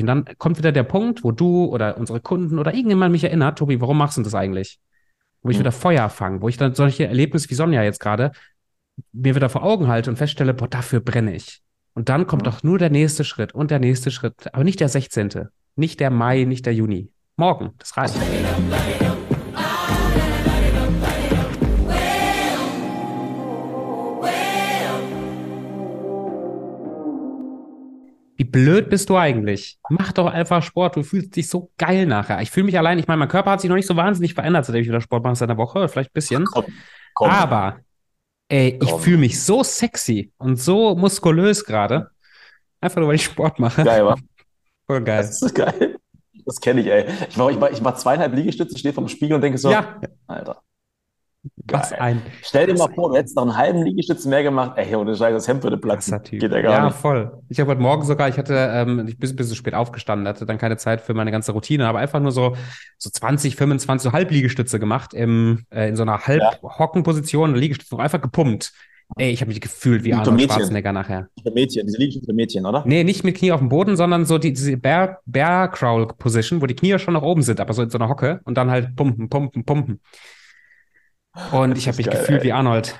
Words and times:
Und 0.00 0.06
dann 0.06 0.24
kommt 0.38 0.58
wieder 0.58 0.72
der 0.72 0.82
Punkt, 0.82 1.24
wo 1.24 1.32
du 1.32 1.66
oder 1.66 1.96
unsere 1.96 2.20
Kunden 2.20 2.58
oder 2.58 2.74
irgendjemand 2.74 3.12
mich 3.12 3.24
erinnert, 3.24 3.58
Tobi, 3.58 3.80
warum 3.80 3.96
machst 3.98 4.18
du 4.18 4.22
das 4.22 4.34
eigentlich? 4.34 4.78
Wo 5.42 5.50
ich 5.50 5.56
Mhm. 5.56 5.60
wieder 5.60 5.72
Feuer 5.72 6.08
fange, 6.10 6.42
wo 6.42 6.48
ich 6.48 6.56
dann 6.58 6.74
solche 6.74 7.06
Erlebnisse 7.06 7.48
wie 7.48 7.54
Sonja 7.54 7.82
jetzt 7.82 8.00
gerade 8.00 8.32
mir 9.12 9.34
wieder 9.34 9.48
vor 9.48 9.62
Augen 9.62 9.88
halte 9.88 10.10
und 10.10 10.16
feststelle, 10.16 10.54
boah, 10.54 10.68
dafür 10.68 11.00
brenne 11.00 11.34
ich. 11.34 11.60
Und 11.94 12.08
dann 12.10 12.26
kommt 12.26 12.42
Mhm. 12.42 12.46
doch 12.46 12.62
nur 12.62 12.78
der 12.78 12.90
nächste 12.90 13.24
Schritt 13.24 13.54
und 13.54 13.70
der 13.70 13.78
nächste 13.78 14.10
Schritt, 14.10 14.52
aber 14.52 14.64
nicht 14.64 14.80
der 14.80 14.88
16., 14.88 15.48
nicht 15.76 16.00
der 16.00 16.10
Mai, 16.10 16.44
nicht 16.44 16.66
der 16.66 16.74
Juni. 16.74 17.10
Morgen, 17.36 17.72
das 17.78 17.96
reicht. 17.96 18.16
Wie 28.36 28.44
blöd 28.44 28.90
bist 28.90 29.08
du 29.08 29.16
eigentlich? 29.16 29.78
Mach 29.88 30.12
doch 30.12 30.26
einfach 30.26 30.62
Sport. 30.62 30.96
Du 30.96 31.02
fühlst 31.02 31.34
dich 31.36 31.48
so 31.48 31.70
geil 31.78 32.06
nachher. 32.06 32.42
Ich 32.42 32.50
fühle 32.50 32.66
mich 32.66 32.78
allein. 32.78 32.98
Ich 32.98 33.06
meine, 33.08 33.18
mein 33.18 33.28
Körper 33.28 33.52
hat 33.52 33.60
sich 33.62 33.68
noch 33.70 33.76
nicht 33.76 33.86
so 33.86 33.96
wahnsinnig 33.96 34.34
verändert, 34.34 34.66
seitdem 34.66 34.82
ich 34.82 34.88
wieder 34.88 35.00
Sport 35.00 35.24
mache 35.24 35.36
seit 35.36 35.48
einer 35.48 35.58
Woche, 35.58 35.88
vielleicht 35.88 36.10
ein 36.10 36.14
bisschen. 36.14 36.44
Komm, 36.44 36.64
komm. 37.14 37.30
Aber, 37.30 37.78
ey, 38.48 38.78
ich 38.82 38.90
Komm. 38.90 39.00
fühle 39.00 39.18
mich 39.18 39.42
so 39.42 39.62
sexy 39.62 40.32
und 40.36 40.56
so 40.60 40.94
muskulös 40.94 41.64
gerade. 41.64 42.10
Einfach 42.80 42.98
nur, 43.00 43.08
weil 43.08 43.16
ich 43.16 43.24
Sport 43.24 43.58
mache. 43.58 43.84
Geil, 43.84 44.04
wa? 44.04 44.16
Voll 44.86 45.02
geil. 45.02 45.22
Das 45.22 45.40
ist 45.42 45.54
geil. 45.54 45.96
Das 46.44 46.60
kenne 46.60 46.80
ich, 46.82 46.86
ey. 46.86 47.06
Ich 47.28 47.36
mache 47.36 47.50
ich 47.52 47.58
mach, 47.58 47.70
ich 47.70 47.80
mach 47.80 47.94
zweieinhalb 47.96 48.34
Liegestütze, 48.34 48.78
stehe 48.78 48.92
vorm 48.94 49.08
Spiegel 49.08 49.34
und 49.34 49.40
denke 49.40 49.58
so, 49.58 49.70
Ja, 49.70 49.98
Alter, 50.28 50.60
was 51.70 51.92
ein 51.92 52.22
Stell 52.42 52.66
dir 52.66 52.74
mal 52.74 52.88
vor, 52.94 53.10
du 53.10 53.16
hättest 53.16 53.36
noch 53.36 53.42
einen 53.44 53.56
halben 53.56 53.82
Liegestütz 53.82 54.24
mehr 54.26 54.42
gemacht. 54.42 54.72
Ey, 54.76 54.94
ohne 54.94 55.16
Scheiß, 55.16 55.32
das 55.34 55.48
Hemd 55.48 55.62
würde 55.64 55.76
platzen. 55.78 56.20
Geht 56.22 56.42
ja 56.42 56.48
gar 56.60 56.72
Ja, 56.72 56.84
nicht. 56.86 56.96
voll. 56.96 57.42
Ich 57.48 57.60
habe 57.60 57.70
heute 57.70 57.80
Morgen 57.80 58.04
sogar, 58.04 58.28
ich 58.28 58.36
hatte, 58.38 58.54
ähm, 58.54 59.06
ich 59.08 59.18
bin 59.18 59.30
ein 59.30 59.36
bisschen 59.36 59.56
spät 59.56 59.74
aufgestanden, 59.74 60.26
hatte 60.28 60.46
dann 60.46 60.58
keine 60.58 60.76
Zeit 60.76 61.00
für 61.00 61.14
meine 61.14 61.30
ganze 61.30 61.52
Routine, 61.52 61.86
aber 61.86 61.98
einfach 61.98 62.20
nur 62.20 62.32
so, 62.32 62.56
so 62.98 63.10
20, 63.10 63.56
25 63.56 64.04
so 64.04 64.12
Halbliegestütze 64.12 64.78
gemacht 64.78 65.14
im, 65.14 65.64
äh, 65.70 65.88
in 65.88 65.96
so 65.96 66.02
einer 66.02 66.26
Halbhockenposition, 66.26 67.54
Liegestütze, 67.54 67.98
einfach 67.98 68.20
gepumpt. 68.20 68.72
Ey, 69.16 69.30
ich 69.30 69.40
habe 69.40 69.50
mich 69.50 69.60
gefühlt 69.60 70.02
wie 70.02 70.12
Arnold 70.14 70.36
Mädchen. 70.36 70.50
Schwarzenegger 70.56 70.92
nachher. 70.92 71.28
Für 71.40 71.52
Mädchen, 71.52 71.86
diese 71.86 71.96
Liegestütze 71.98 72.26
für 72.26 72.32
Mädchen, 72.34 72.66
oder? 72.66 72.82
Nee, 72.86 73.04
nicht 73.04 73.22
mit 73.22 73.36
Knie 73.36 73.52
auf 73.52 73.60
dem 73.60 73.68
Boden, 73.68 73.96
sondern 73.96 74.26
so 74.26 74.36
die, 74.38 74.52
diese 74.52 74.76
Bear, 74.76 75.20
Bear 75.26 75.70
Crawl 75.70 76.08
Position, 76.08 76.60
wo 76.60 76.66
die 76.66 76.74
Knie 76.74 76.98
schon 76.98 77.14
nach 77.14 77.22
oben 77.22 77.42
sind, 77.42 77.60
aber 77.60 77.72
so 77.72 77.82
in 77.82 77.90
so 77.90 77.98
einer 77.98 78.08
Hocke 78.08 78.40
und 78.44 78.56
dann 78.58 78.68
halt 78.68 78.96
pumpen, 78.96 79.28
pumpen, 79.28 79.64
pumpen. 79.64 80.00
Und 81.52 81.76
ich 81.76 81.86
habe 81.88 81.96
mich 81.96 82.06
geil, 82.06 82.18
gefühlt 82.18 82.40
ey. 82.40 82.46
wie 82.46 82.52
Arnold. 82.52 82.94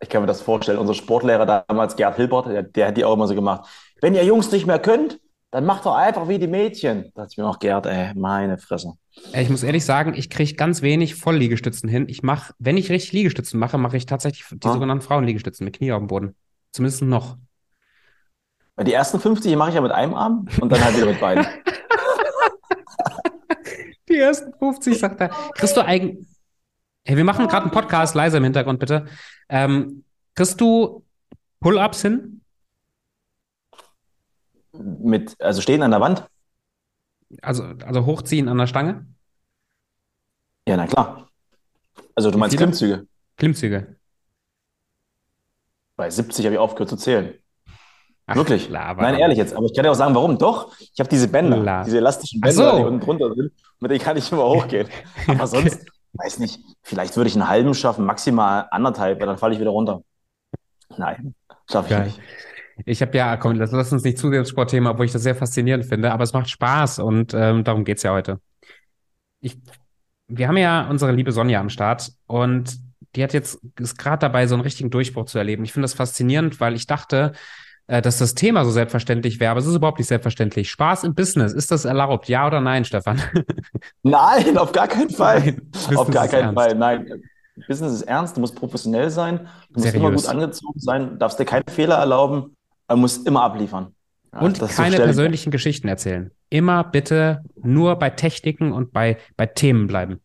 Ich 0.00 0.08
kann 0.08 0.22
mir 0.22 0.26
das 0.26 0.40
vorstellen. 0.42 0.78
Unser 0.78 0.94
Sportlehrer 0.94 1.64
damals, 1.68 1.96
Gerd 1.96 2.16
Hilbert, 2.16 2.46
der, 2.46 2.62
der 2.64 2.88
hat 2.88 2.96
die 2.96 3.04
auch 3.04 3.14
immer 3.14 3.28
so 3.28 3.34
gemacht. 3.34 3.68
Wenn 4.00 4.14
ihr 4.14 4.24
Jungs 4.24 4.50
nicht 4.50 4.66
mehr 4.66 4.78
könnt, 4.80 5.20
dann 5.52 5.64
macht 5.64 5.84
doch 5.86 5.94
einfach 5.94 6.28
wie 6.28 6.38
die 6.38 6.46
Mädchen. 6.48 7.12
Da 7.14 7.22
dachte 7.22 7.28
ich 7.32 7.38
mir 7.38 7.44
noch, 7.44 7.58
Gerd, 7.58 7.86
ey, 7.86 8.12
meine 8.14 8.58
Fresse. 8.58 8.94
Ich 9.34 9.48
muss 9.50 9.62
ehrlich 9.62 9.84
sagen, 9.84 10.14
ich 10.16 10.28
kriege 10.30 10.54
ganz 10.54 10.82
wenig 10.82 11.14
Vollliegestützen 11.14 11.88
hin. 11.88 12.06
Ich 12.08 12.22
mache, 12.22 12.54
wenn 12.58 12.76
ich 12.78 12.90
richtig 12.90 13.12
Liegestützen 13.12 13.60
mache, 13.60 13.78
mache 13.78 13.96
ich 13.96 14.06
tatsächlich 14.06 14.44
die 14.50 14.66
Ah. 14.66 14.72
sogenannten 14.72 15.02
Frauenliegestützen 15.04 15.64
mit 15.64 15.76
Knie 15.76 15.92
auf 15.92 16.00
dem 16.00 16.08
Boden. 16.08 16.34
Zumindest 16.72 17.02
noch. 17.02 17.36
Weil 18.76 18.86
die 18.86 18.94
ersten 18.94 19.20
50 19.20 19.54
mache 19.56 19.68
ich 19.68 19.74
ja 19.74 19.82
mit 19.82 19.92
einem 19.92 20.14
Arm 20.14 20.48
und 20.60 20.72
dann 20.72 20.82
halt 20.82 20.96
wieder 20.96 21.06
mit 21.06 21.20
beiden. 21.20 21.46
Die 24.08 24.18
ersten 24.18 24.52
50, 24.58 24.98
sagt 24.98 25.20
er. 25.20 25.28
Kriegst 25.54 25.76
du 25.76 25.84
eigentlich. 25.84 26.26
Hey, 27.04 27.16
wir 27.16 27.24
machen 27.24 27.48
gerade 27.48 27.62
einen 27.64 27.72
Podcast, 27.72 28.14
leise 28.14 28.36
im 28.36 28.44
Hintergrund, 28.44 28.78
bitte. 28.78 29.06
Ähm, 29.48 30.04
kriegst 30.34 30.60
du 30.60 31.04
Pull-ups 31.60 32.02
hin? 32.02 32.42
Mit, 34.72 35.38
also 35.40 35.60
stehen 35.60 35.82
an 35.82 35.90
der 35.90 36.00
Wand? 36.00 36.26
Also, 37.42 37.64
also 37.84 38.06
hochziehen 38.06 38.48
an 38.48 38.58
der 38.58 38.66
Stange? 38.66 39.06
Ja, 40.68 40.76
na 40.76 40.86
klar. 40.86 41.28
Also 42.14 42.30
du 42.30 42.38
meinst 42.38 42.54
viele? 42.54 42.66
Klimmzüge? 42.66 43.06
Klimmzüge. 43.36 43.96
Bei 45.96 46.08
70 46.08 46.44
habe 46.46 46.54
ich 46.54 46.58
aufgehört 46.58 46.88
zu 46.88 46.96
zählen. 46.96 47.34
Ach, 48.26 48.36
Wirklich? 48.36 48.68
Laber. 48.68 49.02
Nein, 49.02 49.16
ehrlich 49.16 49.38
jetzt. 49.38 49.54
Aber 49.54 49.66
ich 49.66 49.74
kann 49.74 49.82
dir 49.82 49.90
auch 49.90 49.94
sagen, 49.96 50.14
warum. 50.14 50.38
Doch, 50.38 50.72
ich 50.78 50.98
habe 51.00 51.08
diese 51.10 51.28
Bänder, 51.28 51.58
La. 51.58 51.84
diese 51.84 51.98
elastischen 51.98 52.40
Bänder, 52.40 52.70
so. 52.70 52.78
die 52.78 52.84
unten 52.84 53.00
drunter 53.00 53.34
sind. 53.34 53.52
Mit 53.80 53.90
denen 53.90 54.00
kann 54.00 54.16
ich 54.16 54.30
immer 54.30 54.44
hochgehen. 54.44 54.88
Aber 55.26 55.44
Okay. 55.44 55.46
sonst, 55.46 55.86
weiß 56.14 56.38
nicht, 56.38 56.60
vielleicht 56.82 57.16
würde 57.16 57.28
ich 57.28 57.34
einen 57.34 57.48
halben 57.48 57.74
schaffen, 57.74 58.04
maximal 58.04 58.66
anderthalb, 58.70 59.20
weil 59.20 59.26
dann 59.26 59.38
falle 59.38 59.54
ich 59.54 59.60
wieder 59.60 59.70
runter. 59.70 60.02
Nein, 60.96 61.34
schaffe 61.70 61.94
ich 61.94 62.04
nicht. 62.04 62.20
Ich 62.84 63.02
habe 63.02 63.16
ja, 63.16 63.36
komm, 63.36 63.56
lass, 63.56 63.70
lass 63.70 63.92
uns 63.92 64.02
nicht 64.02 64.18
zu 64.18 64.30
ins 64.30 64.48
Sportthema, 64.48 64.90
obwohl 64.90 65.06
ich 65.06 65.12
das 65.12 65.22
sehr 65.22 65.34
faszinierend 65.34 65.84
finde, 65.84 66.12
aber 66.12 66.24
es 66.24 66.32
macht 66.32 66.48
Spaß 66.50 66.98
und 66.98 67.34
ähm, 67.34 67.64
darum 67.64 67.84
geht's 67.84 68.02
ja 68.02 68.12
heute. 68.12 68.40
Ich, 69.40 69.58
wir 70.28 70.48
haben 70.48 70.56
ja 70.56 70.88
unsere 70.88 71.12
liebe 71.12 71.32
Sonja 71.32 71.60
am 71.60 71.68
Start 71.68 72.12
und 72.26 72.78
die 73.14 73.22
hat 73.22 73.34
jetzt, 73.34 73.58
ist 73.78 73.98
gerade 73.98 74.20
dabei, 74.20 74.46
so 74.46 74.54
einen 74.54 74.62
richtigen 74.62 74.90
Durchbruch 74.90 75.26
zu 75.26 75.38
erleben. 75.38 75.64
Ich 75.64 75.72
finde 75.72 75.84
das 75.84 75.94
faszinierend, 75.94 76.60
weil 76.60 76.74
ich 76.74 76.86
dachte, 76.86 77.32
äh, 77.92 78.00
dass 78.00 78.16
das 78.16 78.34
Thema 78.34 78.64
so 78.64 78.70
selbstverständlich 78.70 79.38
wäre, 79.38 79.50
aber 79.50 79.60
es 79.60 79.66
ist 79.66 79.74
überhaupt 79.76 79.98
nicht 79.98 80.08
selbstverständlich. 80.08 80.70
Spaß 80.70 81.04
im 81.04 81.14
Business, 81.14 81.52
ist 81.52 81.70
das 81.70 81.84
erlaubt? 81.84 82.26
Ja 82.26 82.46
oder 82.46 82.60
nein, 82.60 82.84
Stefan? 82.86 83.20
Nein, 84.02 84.56
auf 84.56 84.72
gar 84.72 84.88
keinen 84.88 85.10
Fall. 85.10 85.40
Nein, 85.88 85.96
Auf 85.96 86.10
gar 86.10 86.26
keinen 86.26 86.56
ernst. 86.56 86.60
Fall. 86.60 86.74
Nein. 86.74 87.22
Business 87.68 87.92
ist 87.92 88.02
ernst, 88.02 88.36
du 88.36 88.40
musst 88.40 88.56
professionell 88.56 89.10
sein, 89.10 89.46
du 89.70 89.80
musst 89.80 89.94
immer 89.94 90.04
Seriös. 90.06 90.22
gut 90.22 90.30
angezogen 90.30 90.80
sein, 90.80 91.18
darfst 91.18 91.38
dir 91.38 91.44
keine 91.44 91.64
Fehler 91.70 91.96
erlauben, 91.96 92.56
du 92.88 92.96
musst 92.96 93.26
immer 93.26 93.42
abliefern. 93.42 93.94
Ja, 94.32 94.40
Und 94.40 94.56
so 94.56 94.66
keine 94.68 94.94
stell- 94.94 95.04
persönlichen 95.04 95.50
Geschichten 95.50 95.86
erzählen. 95.86 96.30
Immer 96.48 96.82
bitte 96.84 97.42
nur 97.62 97.96
bei 97.96 98.08
Techniken 98.08 98.72
und 98.72 98.92
bei, 98.94 99.18
bei 99.36 99.44
Themen 99.44 99.86
bleiben. 99.86 100.21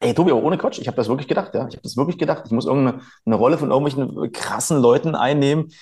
Ey, 0.00 0.14
Tobi, 0.14 0.30
aber 0.30 0.42
ohne 0.42 0.58
Quatsch, 0.58 0.78
ich 0.78 0.86
habe 0.86 0.96
das 0.96 1.08
wirklich 1.08 1.26
gedacht, 1.26 1.54
ja. 1.54 1.66
Ich 1.66 1.74
habe 1.74 1.82
das 1.82 1.96
wirklich 1.96 2.18
gedacht. 2.18 2.44
Ich 2.46 2.52
muss 2.52 2.66
irgendeine 2.66 3.00
eine 3.26 3.34
Rolle 3.34 3.58
von 3.58 3.70
irgendwelchen 3.70 4.32
krassen 4.32 4.80
Leuten 4.80 5.16
einnehmen, 5.16 5.72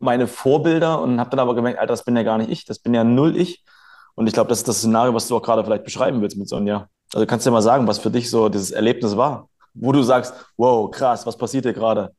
meine 0.00 0.26
Vorbilder, 0.26 1.00
und 1.00 1.20
habe 1.20 1.30
dann 1.30 1.38
aber 1.38 1.54
gemerkt, 1.54 1.78
Alter, 1.78 1.92
das 1.92 2.04
bin 2.04 2.16
ja 2.16 2.24
gar 2.24 2.38
nicht 2.38 2.50
ich, 2.50 2.64
das 2.64 2.80
bin 2.80 2.92
ja 2.92 3.04
null 3.04 3.36
ich. 3.36 3.64
Und 4.16 4.26
ich 4.26 4.32
glaube, 4.32 4.48
das 4.48 4.58
ist 4.58 4.68
das 4.68 4.78
Szenario, 4.78 5.14
was 5.14 5.28
du 5.28 5.36
auch 5.36 5.42
gerade 5.42 5.64
vielleicht 5.64 5.84
beschreiben 5.84 6.20
willst 6.20 6.36
mit 6.36 6.48
Sonja. 6.48 6.88
Also 7.14 7.26
kannst 7.26 7.46
du 7.46 7.50
dir 7.50 7.54
mal 7.54 7.62
sagen, 7.62 7.86
was 7.86 8.00
für 8.00 8.10
dich 8.10 8.28
so 8.30 8.48
dieses 8.48 8.72
Erlebnis 8.72 9.16
war, 9.16 9.48
wo 9.74 9.92
du 9.92 10.02
sagst, 10.02 10.34
wow, 10.56 10.90
krass, 10.90 11.24
was 11.24 11.36
passiert 11.36 11.64
hier 11.64 11.72
gerade? 11.72 12.10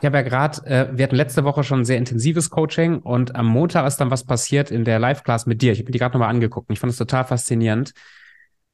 Ich 0.00 0.06
habe 0.06 0.16
ja 0.16 0.22
gerade, 0.22 0.64
äh, 0.66 0.88
wir 0.92 1.04
hatten 1.04 1.16
letzte 1.16 1.44
Woche 1.44 1.64
schon 1.64 1.80
ein 1.80 1.84
sehr 1.84 1.98
intensives 1.98 2.48
Coaching 2.50 3.00
und 3.00 3.34
am 3.34 3.46
Montag 3.46 3.86
ist 3.86 3.96
dann 3.96 4.10
was 4.10 4.24
passiert 4.24 4.70
in 4.70 4.84
der 4.84 5.00
Live-Class 5.00 5.46
mit 5.46 5.62
dir. 5.62 5.72
Ich 5.72 5.78
habe 5.78 5.86
mir 5.86 5.92
die 5.92 5.98
gerade 5.98 6.14
nochmal 6.14 6.30
angeguckt 6.30 6.68
und 6.68 6.74
ich 6.74 6.80
fand 6.80 6.92
es 6.92 6.98
total 6.98 7.24
faszinierend, 7.24 7.92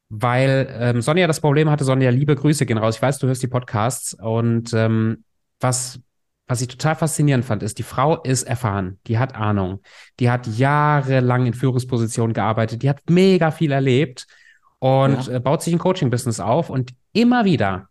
weil 0.09 0.67
ähm, 0.79 1.01
Sonja 1.01 1.27
das 1.27 1.41
Problem 1.41 1.69
hatte. 1.69 1.83
Sonja, 1.83 2.09
liebe 2.11 2.35
Grüße 2.35 2.65
gehen 2.65 2.77
raus. 2.77 2.95
Ich 2.97 3.01
weiß, 3.01 3.19
du 3.19 3.27
hörst 3.27 3.43
die 3.43 3.47
Podcasts 3.47 4.13
und 4.13 4.73
ähm, 4.73 5.23
was, 5.59 5.99
was 6.47 6.61
ich 6.61 6.67
total 6.67 6.95
faszinierend 6.95 7.45
fand, 7.45 7.63
ist, 7.63 7.79
die 7.79 7.83
Frau 7.83 8.21
ist 8.21 8.43
erfahren, 8.43 8.99
die 9.07 9.17
hat 9.17 9.35
Ahnung, 9.35 9.81
die 10.19 10.29
hat 10.29 10.47
jahrelang 10.47 11.45
in 11.45 11.53
Führungspositionen 11.53 12.33
gearbeitet, 12.33 12.83
die 12.83 12.89
hat 12.89 13.01
mega 13.09 13.51
viel 13.51 13.71
erlebt 13.71 14.27
und 14.79 15.27
Ja. 15.27 15.35
äh, 15.35 15.39
baut 15.39 15.63
sich 15.63 15.73
ein 15.73 15.79
Coaching-Business 15.79 16.39
auf 16.39 16.69
und 16.69 16.93
immer 17.13 17.45
wieder 17.45 17.89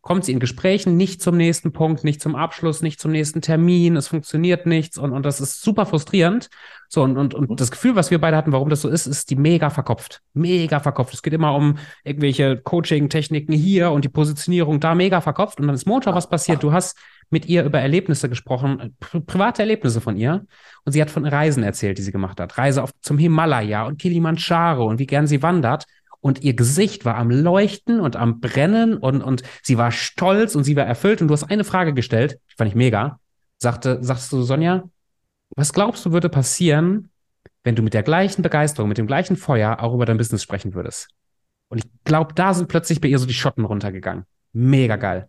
kommt 0.00 0.24
sie 0.24 0.32
in 0.32 0.40
Gesprächen 0.40 0.96
nicht 0.96 1.22
zum 1.22 1.36
nächsten 1.36 1.72
Punkt, 1.72 2.04
nicht 2.04 2.22
zum 2.22 2.34
Abschluss, 2.34 2.80
nicht 2.82 3.00
zum 3.00 3.10
nächsten 3.10 3.42
Termin, 3.42 3.96
es 3.96 4.08
funktioniert 4.08 4.66
nichts 4.66 4.96
und, 4.96 5.12
und 5.12 5.26
das 5.26 5.40
ist 5.40 5.62
super 5.62 5.84
frustrierend. 5.86 6.48
So, 6.88 7.02
und, 7.04 7.16
und, 7.16 7.34
und 7.34 7.60
das 7.60 7.70
Gefühl, 7.70 7.94
was 7.94 8.10
wir 8.10 8.20
beide 8.20 8.36
hatten, 8.36 8.50
warum 8.50 8.68
das 8.68 8.80
so 8.80 8.88
ist, 8.88 9.06
ist 9.06 9.30
die 9.30 9.36
mega 9.36 9.70
verkopft. 9.70 10.22
Mega 10.32 10.80
verkopft. 10.80 11.14
Es 11.14 11.22
geht 11.22 11.32
immer 11.32 11.54
um 11.54 11.78
irgendwelche 12.02 12.56
Coaching-Techniken 12.56 13.52
hier 13.52 13.92
und 13.92 14.04
die 14.04 14.08
Positionierung 14.08 14.80
da 14.80 14.96
mega 14.96 15.20
verkopft. 15.20 15.60
Und 15.60 15.68
dann 15.68 15.76
ist 15.76 15.86
Montag 15.86 16.16
was 16.16 16.28
passiert. 16.28 16.64
Du 16.64 16.72
hast 16.72 16.98
mit 17.28 17.46
ihr 17.46 17.62
über 17.62 17.78
Erlebnisse 17.78 18.28
gesprochen, 18.28 18.96
pri 18.98 19.20
private 19.20 19.62
Erlebnisse 19.62 20.00
von 20.00 20.16
ihr. 20.16 20.44
Und 20.84 20.92
sie 20.92 21.00
hat 21.00 21.10
von 21.10 21.24
Reisen 21.24 21.62
erzählt, 21.62 21.98
die 21.98 22.02
sie 22.02 22.10
gemacht 22.10 22.40
hat. 22.40 22.58
Reise 22.58 22.82
auf, 22.82 22.90
zum 23.02 23.18
Himalaya 23.18 23.84
und 23.86 24.00
Kilimanjaro 24.00 24.86
und 24.86 24.98
wie 24.98 25.06
gern 25.06 25.28
sie 25.28 25.44
wandert. 25.44 25.84
Und 26.20 26.42
ihr 26.42 26.54
Gesicht 26.54 27.04
war 27.04 27.16
am 27.16 27.30
Leuchten 27.30 28.00
und 28.00 28.16
am 28.16 28.40
Brennen 28.40 28.96
und, 28.96 29.22
und 29.22 29.42
sie 29.62 29.78
war 29.78 29.90
stolz 29.90 30.54
und 30.54 30.64
sie 30.64 30.76
war 30.76 30.84
erfüllt. 30.84 31.22
Und 31.22 31.28
du 31.28 31.32
hast 31.32 31.44
eine 31.44 31.64
Frage 31.64 31.94
gestellt, 31.94 32.38
die 32.50 32.56
fand 32.56 32.68
ich 32.68 32.76
mega. 32.76 33.18
Sagte, 33.58 33.98
sagst 34.02 34.30
du, 34.32 34.42
Sonja, 34.42 34.84
was 35.56 35.72
glaubst 35.72 36.04
du 36.04 36.12
würde 36.12 36.28
passieren, 36.28 37.10
wenn 37.64 37.74
du 37.74 37.82
mit 37.82 37.94
der 37.94 38.02
gleichen 38.02 38.42
Begeisterung, 38.42 38.88
mit 38.88 38.98
dem 38.98 39.06
gleichen 39.06 39.36
Feuer 39.36 39.80
auch 39.80 39.94
über 39.94 40.06
dein 40.06 40.18
Business 40.18 40.42
sprechen 40.42 40.74
würdest? 40.74 41.08
Und 41.68 41.78
ich 41.78 41.90
glaube, 42.04 42.34
da 42.34 42.52
sind 42.52 42.68
plötzlich 42.68 43.00
bei 43.00 43.08
ihr 43.08 43.18
so 43.18 43.26
die 43.26 43.34
Schotten 43.34 43.64
runtergegangen. 43.64 44.24
Mega 44.52 44.96
geil. 44.96 45.28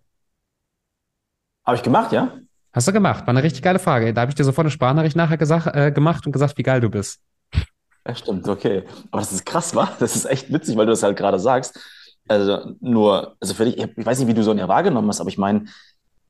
Habe 1.66 1.78
ich 1.78 1.84
gemacht, 1.84 2.12
ja? 2.12 2.40
Hast 2.74 2.88
du 2.88 2.94
gemacht? 2.94 3.22
War 3.22 3.30
eine 3.30 3.44
richtig 3.44 3.62
geile 3.62 3.80
Frage. 3.80 4.14
Da 4.14 4.22
habe 4.22 4.32
ich 4.32 4.36
dir 4.36 4.44
sofort 4.44 4.66
eine 4.66 4.72
Sprachnachricht 4.72 5.16
nachher 5.16 5.38
gesagt, 5.38 5.68
äh, 5.76 5.92
gemacht 5.92 6.26
und 6.26 6.32
gesagt, 6.32 6.58
wie 6.58 6.64
geil 6.64 6.82
du 6.82 6.90
bist. 6.90 7.22
Ja, 8.08 8.16
stimmt, 8.16 8.48
okay. 8.48 8.84
Aber 9.12 9.22
das 9.22 9.32
ist 9.32 9.46
krass, 9.46 9.76
wa? 9.76 9.90
Das 10.00 10.16
ist 10.16 10.26
echt 10.26 10.52
witzig, 10.52 10.76
weil 10.78 10.86
du 10.86 10.92
das 10.92 11.04
halt 11.04 11.18
gerade 11.18 11.40
sagst. 11.40 11.80
Also 12.28 12.76
nur, 12.80 13.36
also 13.40 13.54
für 13.54 13.66
dich, 13.66 13.78
ich 13.78 14.06
weiß 14.06 14.20
nicht, 14.20 14.28
wie 14.28 14.34
du 14.34 14.44
Sonja 14.44 14.68
wahrgenommen 14.68 15.10
hast, 15.10 15.20
aber 15.20 15.30
ich 15.30 15.38
meine, 15.38 15.66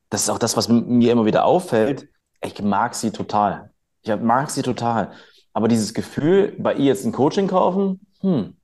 das 0.09 0.23
ist 0.23 0.29
auch 0.29 0.39
das, 0.39 0.57
was 0.57 0.67
mir 0.67 1.11
immer 1.11 1.25
wieder 1.25 1.45
auffällt. 1.45 2.09
Ich 2.43 2.61
mag 2.61 2.95
sie 2.95 3.11
total. 3.11 3.71
Ich 4.01 4.13
mag 4.17 4.49
sie 4.49 4.61
total. 4.61 5.11
Aber 5.53 5.67
dieses 5.67 5.93
Gefühl, 5.93 6.55
bei 6.57 6.73
ihr 6.73 6.85
jetzt 6.85 7.05
ein 7.05 7.11
Coaching 7.11 7.47
kaufen, 7.47 8.01
hm, 8.21 8.55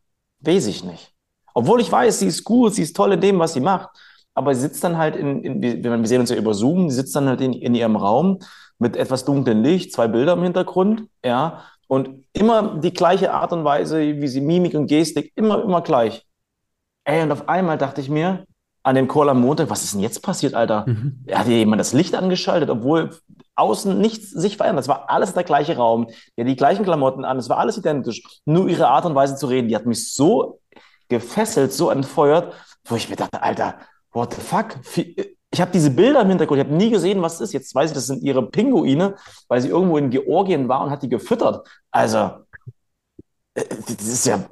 weiß 0.41 0.67
ich 0.67 0.83
nicht. 0.83 1.13
Obwohl 1.53 1.81
ich 1.81 1.91
weiß, 1.91 2.19
sie 2.19 2.27
ist 2.27 2.43
gut, 2.43 2.73
sie 2.73 2.83
ist 2.83 2.95
toll 2.95 3.13
in 3.13 3.21
dem, 3.21 3.39
was 3.39 3.53
sie 3.53 3.59
macht. 3.61 3.89
Aber 4.33 4.53
sie 4.53 4.61
sitzt 4.61 4.83
dann 4.83 4.97
halt 4.97 5.15
in, 5.15 5.43
in 5.43 5.83
wir 5.83 6.07
sehen 6.07 6.21
uns 6.21 6.29
ja 6.29 6.35
über 6.35 6.53
Zoom, 6.53 6.89
sie 6.89 6.95
sitzt 6.97 7.15
dann 7.15 7.27
halt 7.27 7.41
in, 7.41 7.53
in 7.53 7.73
ihrem 7.75 7.95
Raum 7.95 8.39
mit 8.77 8.95
etwas 8.95 9.25
dunklem 9.25 9.63
Licht, 9.63 9.93
zwei 9.93 10.07
Bilder 10.07 10.33
im 10.33 10.43
Hintergrund, 10.43 11.07
ja, 11.25 11.63
und 11.87 12.25
immer 12.33 12.79
die 12.79 12.93
gleiche 12.93 13.33
Art 13.33 13.51
und 13.53 13.63
Weise, 13.63 13.99
wie 13.99 14.27
sie 14.27 14.41
Mimik 14.41 14.73
und 14.73 14.87
Gestik, 14.87 15.31
immer, 15.35 15.63
immer 15.63 15.81
gleich. 15.81 16.25
Ey, 17.05 17.23
und 17.23 17.31
auf 17.31 17.47
einmal 17.47 17.77
dachte 17.77 18.01
ich 18.01 18.09
mir, 18.09 18.45
an 18.83 18.95
dem 18.95 19.07
Call 19.09 19.27
am 19.27 19.41
Montag, 19.41 19.69
was 19.69 19.83
ist 19.83 19.93
denn 19.93 20.01
jetzt 20.01 20.21
passiert, 20.21 20.53
Alter? 20.53 20.85
Mhm. 20.87 21.25
Hat 21.29 21.47
hier 21.47 21.57
jemand 21.57 21.79
das 21.79 21.91
Licht 21.91 22.15
angeschaltet, 22.15 22.69
obwohl 22.69 23.09
außen 23.55 23.97
nichts 23.99 24.31
sich 24.31 24.55
verändert. 24.55 24.83
Es 24.85 24.87
war 24.87 25.09
alles 25.09 25.33
der 25.33 25.43
gleiche 25.43 25.75
Raum, 25.75 26.07
ja, 26.37 26.45
die 26.45 26.55
gleichen 26.55 26.85
Klamotten 26.85 27.25
an, 27.25 27.37
es 27.37 27.49
war 27.49 27.57
alles 27.57 27.77
identisch. 27.77 28.23
Nur 28.45 28.69
ihre 28.69 28.87
Art 28.87 29.05
und 29.05 29.15
Weise 29.15 29.35
zu 29.35 29.47
reden, 29.47 29.67
die 29.67 29.75
hat 29.75 29.85
mich 29.85 30.13
so 30.13 30.61
gefesselt, 31.09 31.73
so 31.73 31.89
entfeuert, 31.89 32.53
wo 32.85 32.95
ich 32.95 33.09
mir 33.09 33.17
dachte, 33.17 33.41
Alter, 33.41 33.77
what 34.11 34.33
the 34.33 34.41
fuck? 34.41 34.75
Ich 35.57 35.61
habe 35.61 35.71
diese 35.71 35.89
Bilder 35.89 36.21
im 36.21 36.29
Hintergrund, 36.29 36.61
ich 36.61 36.67
habe 36.67 36.77
nie 36.77 36.91
gesehen, 36.91 37.19
was 37.23 37.39
das 37.39 37.49
ist. 37.49 37.53
Jetzt 37.53 37.73
weiß 37.73 37.89
ich, 37.89 37.95
das 37.95 38.05
sind 38.05 38.21
ihre 38.21 38.47
Pinguine, 38.47 39.15
weil 39.47 39.59
sie 39.59 39.69
irgendwo 39.69 39.97
in 39.97 40.11
Georgien 40.11 40.69
war 40.69 40.83
und 40.83 40.91
hat 40.91 41.01
die 41.01 41.09
gefüttert. 41.09 41.67
Also, 41.89 42.45
äh, 43.55 43.63
das 43.65 44.05
ist 44.05 44.27
ja 44.27 44.45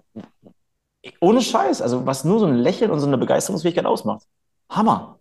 ohne 1.19 1.43
Scheiß, 1.43 1.83
also 1.83 2.07
was 2.07 2.23
nur 2.23 2.39
so 2.39 2.47
ein 2.47 2.55
Lächeln 2.55 2.89
und 2.89 2.99
so 3.01 3.05
eine 3.05 3.19
Begeisterungsfähigkeit 3.19 3.85
ausmacht. 3.85 4.25
Hammer. 4.67 5.19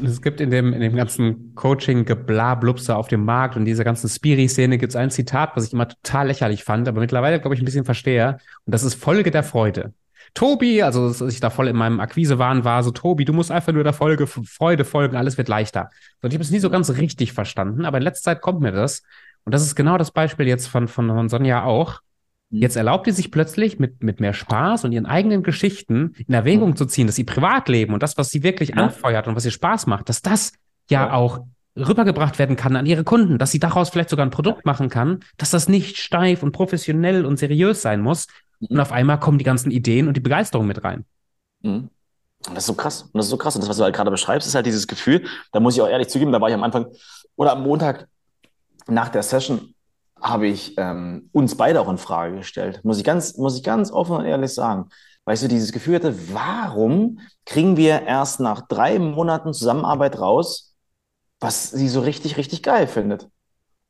Und 0.00 0.08
es 0.08 0.22
gibt 0.22 0.40
in 0.40 0.50
dem, 0.50 0.72
in 0.72 0.80
dem 0.80 0.96
ganzen 0.96 1.54
Coaching-Geblablubse 1.54 2.96
auf 2.96 3.08
dem 3.08 3.24
Markt 3.24 3.56
und 3.56 3.64
dieser 3.64 3.84
ganzen 3.84 4.08
Spiri-Szene 4.08 4.78
gibt 4.78 4.92
es 4.92 4.96
ein 4.96 5.10
Zitat, 5.10 5.50
was 5.54 5.66
ich 5.66 5.72
immer 5.72 5.88
total 5.88 6.28
lächerlich 6.28 6.64
fand, 6.64 6.88
aber 6.88 7.00
mittlerweile, 7.00 7.40
glaube 7.40 7.54
ich, 7.54 7.62
ein 7.62 7.64
bisschen 7.64 7.84
verstehe. 7.84 8.38
Und 8.64 8.74
das 8.74 8.82
ist 8.82 8.94
Folge 8.94 9.30
der 9.30 9.42
Freude. 9.42 9.92
Tobi, 10.34 10.82
also 10.82 11.08
dass 11.08 11.20
ich 11.20 11.40
da 11.40 11.50
voll 11.50 11.68
in 11.68 11.76
meinem 11.76 12.00
Akquisewahn 12.00 12.64
war, 12.64 12.82
so 12.82 12.90
Tobi, 12.90 13.24
du 13.24 13.32
musst 13.32 13.50
einfach 13.50 13.72
nur 13.72 13.84
der 13.84 13.92
Folge 13.92 14.26
Freude 14.26 14.84
folgen, 14.84 15.16
alles 15.16 15.36
wird 15.36 15.48
leichter. 15.48 15.90
Und 16.22 16.30
ich 16.30 16.34
habe 16.34 16.44
es 16.44 16.50
nie 16.50 16.58
so 16.58 16.70
ganz 16.70 16.90
richtig 16.90 17.32
verstanden, 17.32 17.84
aber 17.84 17.98
in 17.98 18.04
letzter 18.04 18.30
Zeit 18.32 18.40
kommt 18.40 18.60
mir 18.60 18.72
das. 18.72 19.02
Und 19.44 19.52
das 19.52 19.62
ist 19.62 19.74
genau 19.74 19.98
das 19.98 20.10
Beispiel 20.10 20.46
jetzt 20.46 20.68
von, 20.68 20.88
von, 20.88 21.08
von 21.08 21.28
Sonja 21.28 21.64
auch. 21.64 22.00
Mhm. 22.52 22.60
Jetzt 22.60 22.76
erlaubt 22.76 23.06
sie 23.06 23.12
sich 23.12 23.30
plötzlich 23.30 23.78
mit, 23.78 24.02
mit 24.02 24.20
mehr 24.20 24.34
Spaß 24.34 24.84
und 24.84 24.92
ihren 24.92 25.06
eigenen 25.06 25.42
Geschichten 25.42 26.14
in 26.26 26.34
Erwägung 26.34 26.70
mhm. 26.70 26.76
zu 26.76 26.86
ziehen, 26.86 27.06
dass 27.06 27.18
ihr 27.18 27.26
Privatleben 27.26 27.94
und 27.94 28.02
das, 28.02 28.16
was 28.16 28.30
sie 28.30 28.42
wirklich 28.42 28.70
ja. 28.70 28.76
anfeuert 28.76 29.26
und 29.26 29.34
was 29.34 29.44
ihr 29.44 29.50
Spaß 29.50 29.86
macht, 29.86 30.08
dass 30.08 30.22
das 30.22 30.52
ja, 30.88 31.06
ja, 31.06 31.12
auch 31.14 31.40
rübergebracht 31.76 32.38
werden 32.38 32.56
kann 32.56 32.76
an 32.76 32.86
ihre 32.86 33.02
Kunden, 33.02 33.38
dass 33.38 33.50
sie 33.50 33.58
daraus 33.58 33.88
vielleicht 33.88 34.10
sogar 34.10 34.26
ein 34.26 34.30
Produkt 34.30 34.66
machen 34.66 34.90
kann, 34.90 35.20
dass 35.38 35.50
das 35.50 35.68
nicht 35.68 35.96
steif 35.96 36.42
und 36.42 36.52
professionell 36.52 37.24
und 37.24 37.38
seriös 37.38 37.80
sein 37.82 38.00
muss. 38.02 38.26
Mhm. 38.60 38.68
Und 38.68 38.80
auf 38.80 38.92
einmal 38.92 39.18
kommen 39.18 39.38
die 39.38 39.44
ganzen 39.44 39.70
Ideen 39.70 40.06
und 40.06 40.16
die 40.16 40.20
Begeisterung 40.20 40.66
mit 40.66 40.84
rein. 40.84 41.04
Mhm. 41.62 41.88
Und 42.48 42.56
das 42.56 42.64
ist 42.64 42.66
so 42.66 42.74
krass. 42.74 43.02
Und 43.02 43.14
das 43.14 43.26
ist 43.26 43.30
so 43.30 43.36
krass. 43.36 43.54
Und 43.54 43.62
das, 43.62 43.70
was 43.70 43.76
du 43.78 43.84
halt 43.84 43.94
gerade 43.94 44.10
beschreibst, 44.10 44.46
ist 44.46 44.54
halt 44.54 44.66
dieses 44.66 44.86
Gefühl, 44.86 45.24
da 45.52 45.60
muss 45.60 45.76
ich 45.76 45.80
auch 45.80 45.88
ehrlich 45.88 46.08
zugeben, 46.08 46.32
da 46.32 46.40
war 46.40 46.48
ich 46.48 46.54
am 46.54 46.64
Anfang 46.64 46.86
oder 47.36 47.52
am 47.52 47.62
Montag 47.62 48.08
nach 48.88 49.08
der 49.08 49.22
Session 49.22 49.74
habe 50.22 50.46
ich 50.46 50.78
ähm, 50.78 51.28
uns 51.32 51.56
beide 51.56 51.80
auch 51.80 51.88
in 51.88 51.98
Frage 51.98 52.36
gestellt. 52.36 52.80
Muss 52.84 52.98
ich 52.98 53.04
ganz, 53.04 53.36
muss 53.36 53.56
ich 53.56 53.64
ganz 53.64 53.90
offen 53.90 54.16
und 54.16 54.24
ehrlich 54.24 54.54
sagen. 54.54 54.88
Weil 55.24 55.34
ich 55.34 55.40
so 55.40 55.48
dieses 55.48 55.72
Gefühl 55.72 55.96
hatte, 55.96 56.14
warum 56.32 57.18
kriegen 57.44 57.76
wir 57.76 58.02
erst 58.02 58.40
nach 58.40 58.66
drei 58.66 58.98
Monaten 58.98 59.52
Zusammenarbeit 59.52 60.18
raus, 60.18 60.74
was 61.40 61.70
sie 61.70 61.88
so 61.88 62.00
richtig, 62.00 62.36
richtig 62.36 62.62
geil 62.62 62.86
findet? 62.86 63.28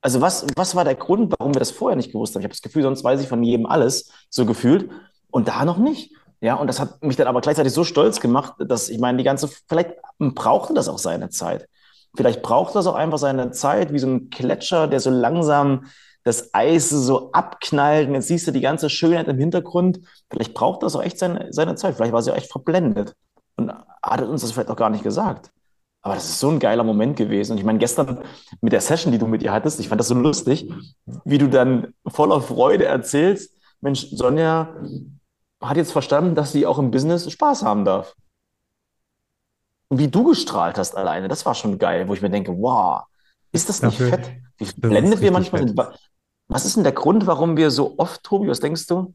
Also 0.01 0.21
was, 0.21 0.47
was 0.57 0.75
war 0.75 0.85
der 0.85 0.95
Grund, 0.97 1.33
warum 1.39 1.55
wir 1.55 1.61
das 1.61 1.71
vorher 1.71 1.97
nicht 1.97 2.13
gewusst 2.13 2.35
haben? 2.35 2.41
Ich 2.41 2.47
habe 2.47 2.55
das 2.55 2.63
Gefühl, 2.63 2.83
sonst 2.83 3.05
weiß 3.05 3.21
ich 3.21 3.29
von 3.29 3.45
jedem 3.45 3.67
alles, 3.67 4.11
so 4.31 4.47
gefühlt. 4.47 4.91
Und 5.31 5.49
da 5.49 5.65
noch 5.65 5.79
nicht. 5.79 6.15
Ja, 6.41 6.55
und 6.55 6.67
das 6.67 6.81
hat 6.81 7.03
mich 7.05 7.17
dann 7.17 7.29
aber 7.29 7.41
gleichzeitig 7.41 7.73
so 7.73 7.85
stolz 7.85 8.21
gemacht, 8.21 8.55
dass 8.59 8.89
ich 8.89 8.99
meine, 8.99 9.19
die 9.19 9.25
ganze, 9.25 9.49
vielleicht 9.69 9.95
brauchte 10.19 10.75
das 10.75 10.89
auch 10.89 10.99
seine 10.99 11.29
Zeit. 11.31 11.69
Vielleicht 12.17 12.43
braucht 12.43 12.75
das 12.75 12.87
auch 12.87 12.95
einfach 12.95 13.19
seine 13.19 13.53
Zeit, 13.53 13.93
wie 13.93 13.99
so 13.99 14.09
ein 14.09 14.29
Gletscher, 14.29 14.89
der 14.89 15.01
so 15.01 15.11
langsam 15.11 15.87
das 16.25 16.55
Eis 16.55 16.91
so 16.91 17.33
abknallt 17.33 18.09
und 18.09 18.15
jetzt 18.15 18.29
siehst 18.29 18.47
du 18.47 18.53
die 18.53 18.61
ganze 18.61 18.89
Schönheit 18.89 19.29
im 19.29 19.39
Hintergrund. 19.39 20.01
Vielleicht 20.31 20.55
braucht 20.55 20.83
das 20.83 20.95
auch 20.95 21.03
echt 21.03 21.19
seine, 21.19 21.49
seine 21.53 21.75
Zeit. 21.75 21.97
Vielleicht 21.97 22.13
war 22.13 22.23
sie 22.23 22.31
auch 22.31 22.37
echt 22.37 22.51
verblendet 22.51 23.15
und 23.57 23.73
hat 24.03 24.23
uns 24.23 24.43
das 24.43 24.53
vielleicht 24.53 24.71
auch 24.71 24.77
gar 24.77 24.91
nicht 24.91 25.05
gesagt. 25.05 25.51
Aber 26.03 26.15
das 26.15 26.29
ist 26.29 26.41
so 26.41 26.51
ein 26.51 26.59
geiler 26.59 26.83
Moment 26.83 27.17
gewesen. 27.17 27.53
Und 27.53 27.59
ich 27.59 27.65
meine, 27.65 27.79
gestern 27.79 28.23
mit 28.61 28.73
der 28.73 28.81
Session, 28.81 29.13
die 29.13 29.19
du 29.19 29.27
mit 29.27 29.43
ihr 29.43 29.53
hattest, 29.53 29.79
ich 29.79 29.89
fand 29.89 30.01
das 30.01 30.09
so 30.09 30.15
lustig, 30.15 30.69
wie 31.25 31.39
du 31.39 31.49
dann 31.49 31.95
voller 32.07 32.41
Freude 32.41 32.87
erzählst, 32.87 33.57
Mensch, 33.81 34.09
Sonja 34.11 34.77
hat 35.61 35.77
jetzt 35.77 35.93
verstanden, 35.93 36.35
dass 36.35 36.53
sie 36.53 36.67
auch 36.67 36.79
im 36.79 36.91
Business 36.91 37.31
Spaß 37.31 37.63
haben 37.63 37.85
darf. 37.85 38.15
Und 39.89 39.99
wie 39.99 40.09
du 40.09 40.25
gestrahlt 40.25 40.79
hast 40.79 40.97
alleine, 40.97 41.29
das 41.29 41.47
war 41.47 41.55
schon 41.55 41.79
geil, 41.79 42.09
wo 42.09 42.15
ich 42.15 42.23
mir 42.23 42.31
denke, 42.31 42.53
wow, 42.59 43.03
ist 43.53 43.69
das 43.69 43.83
nicht 43.83 44.01
Dafür, 44.01 44.09
fett? 44.09 44.33
Wie 44.59 44.81
blendet 44.81 45.21
wir 45.21 45.31
manchmal 45.31 45.69
sind. 45.69 45.81
Was 46.53 46.67
ist 46.67 46.77
denn 46.77 46.85
der 46.85 46.93
Grund, 46.93 47.27
warum 47.27 47.57
wir 47.57 47.71
so 47.71 47.95
oft, 47.99 48.23
Tobi, 48.25 48.47
was 48.47 48.61
denkst 48.61 48.87
du, 48.87 49.15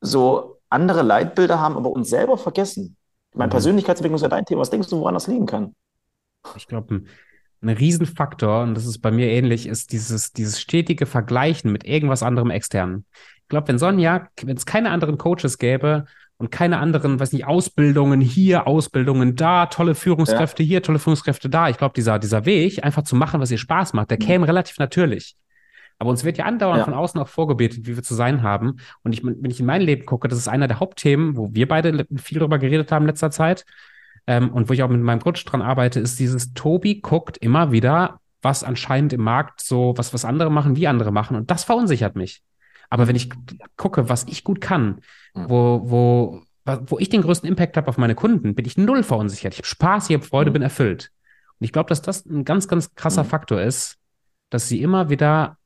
so 0.00 0.60
andere 0.68 1.02
Leitbilder 1.02 1.60
haben, 1.60 1.76
aber 1.76 1.90
uns 1.90 2.10
selber 2.10 2.36
vergessen? 2.36 2.96
Meine 3.32 3.46
mhm. 3.46 3.52
Persönlichkeitsentwicklung 3.52 4.16
ist 4.16 4.22
ja 4.22 4.28
dein 4.28 4.44
Thema. 4.44 4.62
Was 4.62 4.70
denkst 4.70 4.88
du, 4.88 4.98
woran 4.98 5.14
das 5.14 5.28
liegen 5.28 5.46
kann? 5.46 5.76
Ich 6.56 6.66
glaube, 6.66 6.96
ein, 6.96 7.08
ein 7.62 7.68
Riesenfaktor, 7.68 8.62
und 8.62 8.74
das 8.74 8.86
ist 8.86 8.98
bei 8.98 9.12
mir 9.12 9.28
ähnlich, 9.28 9.68
ist 9.68 9.92
dieses, 9.92 10.32
dieses 10.32 10.60
stetige 10.60 11.06
Vergleichen 11.06 11.70
mit 11.70 11.84
irgendwas 11.84 12.24
anderem 12.24 12.50
externen. 12.50 13.04
Ich 13.42 13.48
glaube, 13.48 13.68
wenn 13.68 13.78
Sonja, 13.78 14.26
wenn 14.42 14.56
es 14.56 14.66
keine 14.66 14.90
anderen 14.90 15.16
Coaches 15.16 15.58
gäbe 15.58 16.06
und 16.38 16.50
keine 16.50 16.78
anderen, 16.78 17.20
weiß 17.20 17.32
nicht, 17.32 17.46
Ausbildungen 17.46 18.20
hier, 18.20 18.66
Ausbildungen 18.66 19.36
da, 19.36 19.66
tolle 19.66 19.94
Führungskräfte 19.94 20.64
ja. 20.64 20.66
hier, 20.66 20.82
tolle 20.82 20.98
Führungskräfte 20.98 21.48
da. 21.48 21.68
Ich 21.68 21.78
glaube, 21.78 21.94
dieser, 21.94 22.18
dieser 22.18 22.46
Weg, 22.46 22.82
einfach 22.82 23.04
zu 23.04 23.14
machen, 23.14 23.40
was 23.40 23.52
ihr 23.52 23.58
Spaß 23.58 23.92
macht, 23.92 24.10
der 24.10 24.18
mhm. 24.20 24.24
käme 24.26 24.48
relativ 24.48 24.78
natürlich. 24.78 25.36
Aber 25.98 26.10
uns 26.10 26.24
wird 26.24 26.38
ja 26.38 26.44
andauernd 26.44 26.78
ja. 26.78 26.84
von 26.84 26.94
außen 26.94 27.20
auch 27.20 27.28
vorgebetet, 27.28 27.86
wie 27.86 27.96
wir 27.96 28.02
zu 28.02 28.14
sein 28.14 28.42
haben. 28.42 28.76
Und 29.02 29.12
ich, 29.12 29.24
wenn 29.24 29.50
ich 29.50 29.60
in 29.60 29.66
mein 29.66 29.82
Leben 29.82 30.06
gucke, 30.06 30.28
das 30.28 30.38
ist 30.38 30.48
einer 30.48 30.68
der 30.68 30.78
Hauptthemen, 30.78 31.36
wo 31.36 31.52
wir 31.52 31.66
beide 31.66 32.06
viel 32.16 32.38
drüber 32.38 32.58
geredet 32.58 32.92
haben 32.92 33.02
in 33.04 33.08
letzter 33.08 33.30
Zeit. 33.30 33.64
Ähm, 34.26 34.50
und 34.50 34.68
wo 34.68 34.72
ich 34.74 34.82
auch 34.82 34.88
mit 34.88 35.00
meinem 35.00 35.20
Coach 35.20 35.44
dran 35.44 35.62
arbeite, 35.62 35.98
ist 35.98 36.18
dieses 36.18 36.54
Tobi 36.54 37.00
guckt 37.00 37.36
immer 37.38 37.72
wieder, 37.72 38.20
was 38.42 38.62
anscheinend 38.62 39.12
im 39.12 39.22
Markt 39.22 39.60
so, 39.60 39.94
was, 39.96 40.14
was 40.14 40.24
andere 40.24 40.50
machen, 40.50 40.76
wie 40.76 40.86
andere 40.86 41.10
machen. 41.10 41.36
Und 41.36 41.50
das 41.50 41.64
verunsichert 41.64 42.14
mich. 42.14 42.42
Aber 42.90 43.08
wenn 43.08 43.16
ich 43.16 43.30
gucke, 43.76 44.08
was 44.08 44.24
ich 44.24 44.44
gut 44.44 44.60
kann, 44.60 45.00
wo, 45.34 45.82
wo, 45.84 46.42
wo 46.64 46.98
ich 46.98 47.08
den 47.08 47.22
größten 47.22 47.48
Impact 47.48 47.76
habe 47.76 47.88
auf 47.88 47.98
meine 47.98 48.14
Kunden, 48.14 48.54
bin 48.54 48.64
ich 48.64 48.78
null 48.78 49.02
verunsichert. 49.02 49.54
Ich 49.54 49.58
habe 49.58 49.66
Spaß, 49.66 50.10
ich 50.10 50.14
habe 50.14 50.24
Freude, 50.24 50.50
mhm. 50.50 50.54
bin 50.54 50.62
erfüllt. 50.62 51.10
Und 51.58 51.64
ich 51.64 51.72
glaube, 51.72 51.88
dass 51.88 52.02
das 52.02 52.24
ein 52.24 52.44
ganz, 52.44 52.68
ganz 52.68 52.94
krasser 52.94 53.24
mhm. 53.24 53.28
Faktor 53.28 53.60
ist, 53.60 53.98
dass 54.50 54.68
sie 54.68 54.80
immer 54.80 55.10
wieder 55.10 55.57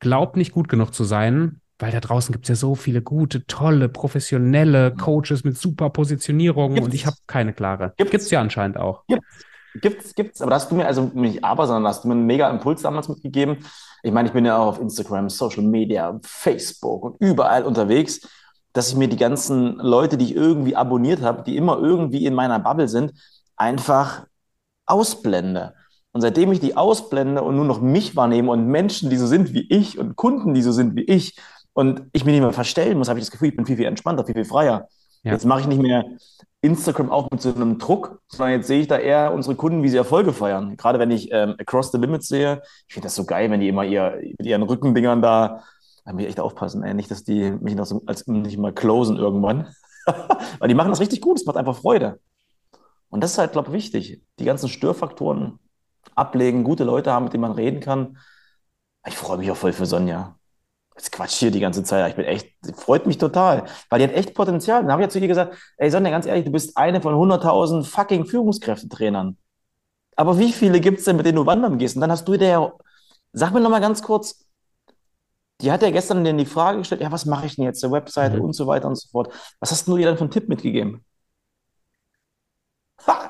glaubt, 0.00 0.36
nicht 0.36 0.52
gut 0.52 0.68
genug 0.68 0.94
zu 0.94 1.04
sein, 1.04 1.60
weil 1.78 1.92
da 1.92 2.00
draußen 2.00 2.32
gibt 2.32 2.44
es 2.44 2.48
ja 2.48 2.54
so 2.54 2.74
viele 2.74 3.02
gute, 3.02 3.46
tolle, 3.46 3.88
professionelle 3.88 4.94
Coaches 4.94 5.44
mit 5.44 5.56
super 5.56 5.90
Positionierungen 5.90 6.74
gibt's. 6.74 6.86
und 6.86 6.94
ich 6.94 7.06
habe 7.06 7.16
keine 7.26 7.52
klare. 7.52 7.92
Gibt 7.96 8.14
es 8.14 8.30
ja 8.30 8.40
anscheinend 8.40 8.78
auch. 8.78 9.04
Gibt's. 9.06 9.44
Gibt's, 9.80 10.14
gibt's, 10.14 10.40
aber 10.40 10.50
da 10.50 10.56
hast 10.56 10.70
du 10.70 10.76
mir, 10.76 10.86
also 10.86 11.10
nicht 11.14 11.44
aber, 11.44 11.66
sondern 11.66 11.86
hast 11.88 12.02
du 12.02 12.08
mir 12.08 12.14
einen 12.14 12.26
mega 12.26 12.48
Impuls 12.50 12.82
damals 12.82 13.08
mitgegeben. 13.08 13.58
Ich 14.02 14.12
meine, 14.12 14.28
ich 14.28 14.32
bin 14.32 14.44
ja 14.44 14.56
auch 14.56 14.68
auf 14.68 14.80
Instagram, 14.80 15.28
Social 15.28 15.62
Media, 15.62 16.18
Facebook 16.22 17.04
und 17.04 17.16
überall 17.20 17.64
unterwegs, 17.64 18.26
dass 18.72 18.88
ich 18.88 18.96
mir 18.96 19.08
die 19.08 19.16
ganzen 19.16 19.76
Leute, 19.76 20.16
die 20.16 20.24
ich 20.26 20.34
irgendwie 20.34 20.74
abonniert 20.74 21.20
habe, 21.20 21.42
die 21.42 21.56
immer 21.56 21.78
irgendwie 21.78 22.24
in 22.24 22.34
meiner 22.34 22.58
Bubble 22.58 22.88
sind, 22.88 23.12
einfach 23.56 24.26
ausblende. 24.86 25.74
Und 26.18 26.22
seitdem 26.22 26.50
ich 26.50 26.58
die 26.58 26.76
ausblende 26.76 27.44
und 27.44 27.54
nur 27.54 27.64
noch 27.64 27.80
mich 27.80 28.16
wahrnehme 28.16 28.50
und 28.50 28.66
Menschen, 28.66 29.08
die 29.08 29.16
so 29.16 29.28
sind 29.28 29.54
wie 29.54 29.68
ich 29.70 30.00
und 30.00 30.16
Kunden, 30.16 30.52
die 30.52 30.62
so 30.62 30.72
sind 30.72 30.96
wie 30.96 31.04
ich, 31.04 31.38
und 31.74 32.02
ich 32.12 32.24
mich 32.24 32.32
nicht 32.32 32.42
mehr 32.42 32.52
verstellen 32.52 32.98
muss, 32.98 33.08
habe 33.08 33.20
ich 33.20 33.24
das 33.24 33.30
Gefühl, 33.30 33.50
ich 33.50 33.56
bin 33.56 33.64
viel, 33.64 33.76
viel 33.76 33.86
entspannter, 33.86 34.24
viel, 34.24 34.34
viel 34.34 34.44
freier. 34.44 34.88
Ja. 35.22 35.34
Jetzt 35.34 35.44
mache 35.44 35.60
ich 35.60 35.68
nicht 35.68 35.80
mehr 35.80 36.04
Instagram 36.60 37.08
auch 37.08 37.30
mit 37.30 37.40
so 37.40 37.54
einem 37.54 37.78
Druck, 37.78 38.20
sondern 38.26 38.56
jetzt 38.56 38.66
sehe 38.66 38.80
ich 38.80 38.88
da 38.88 38.98
eher 38.98 39.32
unsere 39.32 39.54
Kunden, 39.54 39.84
wie 39.84 39.88
sie 39.88 39.96
Erfolge 39.96 40.32
feiern. 40.32 40.76
Gerade 40.76 40.98
wenn 40.98 41.12
ich 41.12 41.30
ähm, 41.30 41.54
Across 41.56 41.92
the 41.92 41.98
Limits 41.98 42.26
sehe, 42.26 42.62
ich 42.88 42.94
finde 42.94 43.06
das 43.06 43.14
so 43.14 43.24
geil, 43.24 43.48
wenn 43.52 43.60
die 43.60 43.68
immer 43.68 43.84
ihr, 43.84 44.20
mit 44.20 44.44
ihren 44.44 44.64
Rückendingern 44.64 45.22
da, 45.22 45.62
da 46.04 46.12
muss 46.12 46.22
ich 46.22 46.28
echt 46.30 46.40
aufpassen, 46.40 46.82
ey, 46.82 46.94
nicht, 46.94 47.12
dass 47.12 47.22
die 47.22 47.52
mich 47.52 47.76
noch 47.76 47.86
so, 47.86 48.02
als 48.06 48.26
nicht 48.26 48.58
mal 48.58 48.74
closen 48.74 49.16
irgendwann. 49.16 49.68
Weil 50.58 50.66
die 50.66 50.74
machen 50.74 50.90
das 50.90 50.98
richtig 50.98 51.20
gut, 51.20 51.38
es 51.38 51.46
macht 51.46 51.56
einfach 51.56 51.76
Freude. 51.76 52.18
Und 53.08 53.22
das 53.22 53.30
ist 53.30 53.38
halt, 53.38 53.52
glaube 53.52 53.68
ich, 53.68 53.74
wichtig. 53.74 54.20
Die 54.40 54.44
ganzen 54.44 54.68
Störfaktoren 54.68 55.60
ablegen, 56.14 56.64
gute 56.64 56.84
Leute 56.84 57.12
haben, 57.12 57.24
mit 57.24 57.32
denen 57.32 57.42
man 57.42 57.52
reden 57.52 57.80
kann. 57.80 58.18
Ich 59.06 59.16
freue 59.16 59.38
mich 59.38 59.50
auch 59.50 59.56
voll 59.56 59.72
für 59.72 59.86
Sonja 59.86 60.38
jetzt 60.98 61.12
quatsch 61.12 61.34
hier 61.34 61.50
die 61.50 61.60
ganze 61.60 61.82
Zeit. 61.84 62.10
Ich 62.10 62.16
bin 62.16 62.24
echt, 62.24 62.52
freut 62.76 63.06
mich 63.06 63.18
total, 63.18 63.64
weil 63.88 64.00
die 64.00 64.04
hat 64.04 64.12
echt 64.12 64.34
Potenzial. 64.34 64.82
Dann 64.82 64.92
habe 64.92 65.02
ich 65.02 65.06
ja 65.06 65.10
zu 65.10 65.18
ihr 65.18 65.28
gesagt, 65.28 65.56
ey 65.76 65.90
Sonja, 65.90 66.10
ganz 66.10 66.26
ehrlich, 66.26 66.44
du 66.44 66.52
bist 66.52 66.76
eine 66.76 67.00
von 67.00 67.14
100.000 67.14 67.84
fucking 67.84 68.26
Führungskräftetrainern. 68.26 69.36
Aber 70.16 70.38
wie 70.38 70.52
viele 70.52 70.80
gibt 70.80 70.98
es 70.98 71.04
denn, 71.04 71.16
mit 71.16 71.26
denen 71.26 71.36
du 71.36 71.46
wandern 71.46 71.78
gehst? 71.78 71.96
Und 71.96 72.00
dann 72.00 72.10
hast 72.10 72.26
du 72.26 72.36
dir 72.36 72.48
ja, 72.48 72.72
sag 73.32 73.52
mir 73.52 73.60
nochmal 73.60 73.80
ganz 73.80 74.02
kurz, 74.02 74.44
die 75.60 75.72
hat 75.72 75.82
ja 75.82 75.90
gestern 75.90 76.24
dir 76.24 76.32
die 76.32 76.46
Frage 76.46 76.78
gestellt, 76.78 77.00
ja, 77.00 77.10
was 77.10 77.24
mache 77.24 77.46
ich 77.46 77.56
denn 77.56 77.64
jetzt, 77.64 77.82
der 77.82 77.90
Webseite 77.90 78.36
mhm. 78.38 78.46
und 78.46 78.52
so 78.52 78.66
weiter 78.66 78.88
und 78.88 78.96
so 78.96 79.08
fort. 79.08 79.32
Was 79.60 79.70
hast 79.70 79.86
du 79.86 79.96
ihr 79.96 80.06
dann 80.06 80.16
für 80.16 80.22
einen 80.22 80.30
Tipp 80.30 80.48
mitgegeben? 80.48 81.04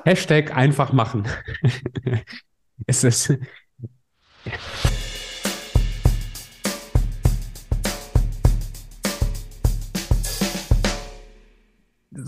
Hashtag 0.04 0.56
einfach 0.56 0.92
machen. 0.92 1.26
Es 2.86 3.04
ist. 3.04 3.38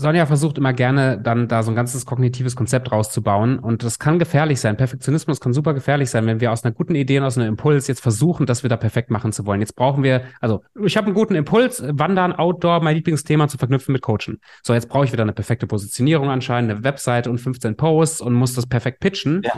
Sonja 0.01 0.25
versucht 0.25 0.57
immer 0.57 0.73
gerne 0.73 1.19
dann 1.21 1.47
da 1.47 1.63
so 1.63 1.71
ein 1.71 1.75
ganzes 1.75 2.05
kognitives 2.05 2.55
Konzept 2.55 2.91
rauszubauen 2.91 3.59
und 3.59 3.83
das 3.83 3.99
kann 3.99 4.19
gefährlich 4.19 4.59
sein. 4.59 4.77
Perfektionismus 4.77 5.39
kann 5.39 5.53
super 5.53 5.73
gefährlich 5.73 6.09
sein, 6.09 6.25
wenn 6.25 6.39
wir 6.39 6.51
aus 6.51 6.63
einer 6.63 6.73
guten 6.73 6.95
Idee 6.95 7.19
und 7.19 7.25
aus 7.25 7.37
einem 7.37 7.49
Impuls 7.49 7.87
jetzt 7.87 8.01
versuchen, 8.01 8.45
das 8.45 8.63
wieder 8.63 8.77
perfekt 8.77 9.11
machen 9.11 9.31
zu 9.31 9.45
wollen. 9.45 9.59
Jetzt 9.59 9.75
brauchen 9.75 10.03
wir, 10.03 10.23
also 10.39 10.63
ich 10.83 10.97
habe 10.97 11.07
einen 11.07 11.15
guten 11.15 11.35
Impuls, 11.35 11.83
Wandern, 11.85 12.33
Outdoor, 12.33 12.81
mein 12.81 12.95
Lieblingsthema 12.95 13.47
zu 13.47 13.57
verknüpfen 13.57 13.91
mit 13.91 14.01
Coachen. 14.01 14.39
So, 14.63 14.73
jetzt 14.73 14.87
brauche 14.89 15.05
ich 15.05 15.11
wieder 15.11 15.23
eine 15.23 15.33
perfekte 15.33 15.67
Positionierung 15.67 16.29
anscheinend, 16.29 16.71
eine 16.71 16.83
Webseite 16.83 17.29
und 17.29 17.39
15 17.39 17.75
Posts 17.75 18.21
und 18.21 18.33
muss 18.33 18.53
das 18.53 18.67
perfekt 18.67 19.01
pitchen. 19.01 19.41
Ja. 19.43 19.53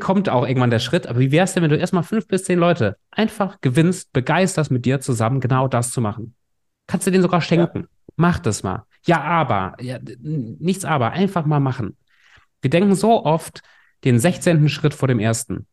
Kommt 0.00 0.28
auch 0.28 0.46
irgendwann 0.46 0.70
der 0.70 0.80
Schritt, 0.80 1.06
aber 1.06 1.20
wie 1.20 1.30
wäre 1.30 1.44
es 1.44 1.54
denn, 1.54 1.62
wenn 1.62 1.70
du 1.70 1.76
erstmal 1.76 2.02
fünf 2.02 2.26
bis 2.26 2.44
zehn 2.44 2.58
Leute 2.58 2.96
einfach 3.10 3.60
gewinnst, 3.60 4.12
begeisterst 4.12 4.70
mit 4.70 4.84
dir 4.84 5.00
zusammen 5.00 5.40
genau 5.40 5.68
das 5.68 5.90
zu 5.90 6.00
machen? 6.00 6.34
Kannst 6.86 7.06
du 7.06 7.10
denen 7.10 7.22
sogar 7.22 7.40
schenken. 7.40 7.80
Ja. 7.80 7.88
Mach 8.16 8.38
das 8.38 8.62
mal. 8.62 8.84
Ja, 9.06 9.22
aber, 9.22 9.76
ja, 9.80 9.98
nichts 10.20 10.84
aber, 10.84 11.12
einfach 11.12 11.46
mal 11.46 11.60
machen. 11.60 11.96
Wir 12.62 12.70
denken 12.70 12.94
so 12.94 13.24
oft 13.24 13.62
den 14.04 14.18
16. 14.18 14.68
Schritt 14.68 14.94
vor 14.94 15.08
dem 15.08 15.18
ersten. 15.18 15.66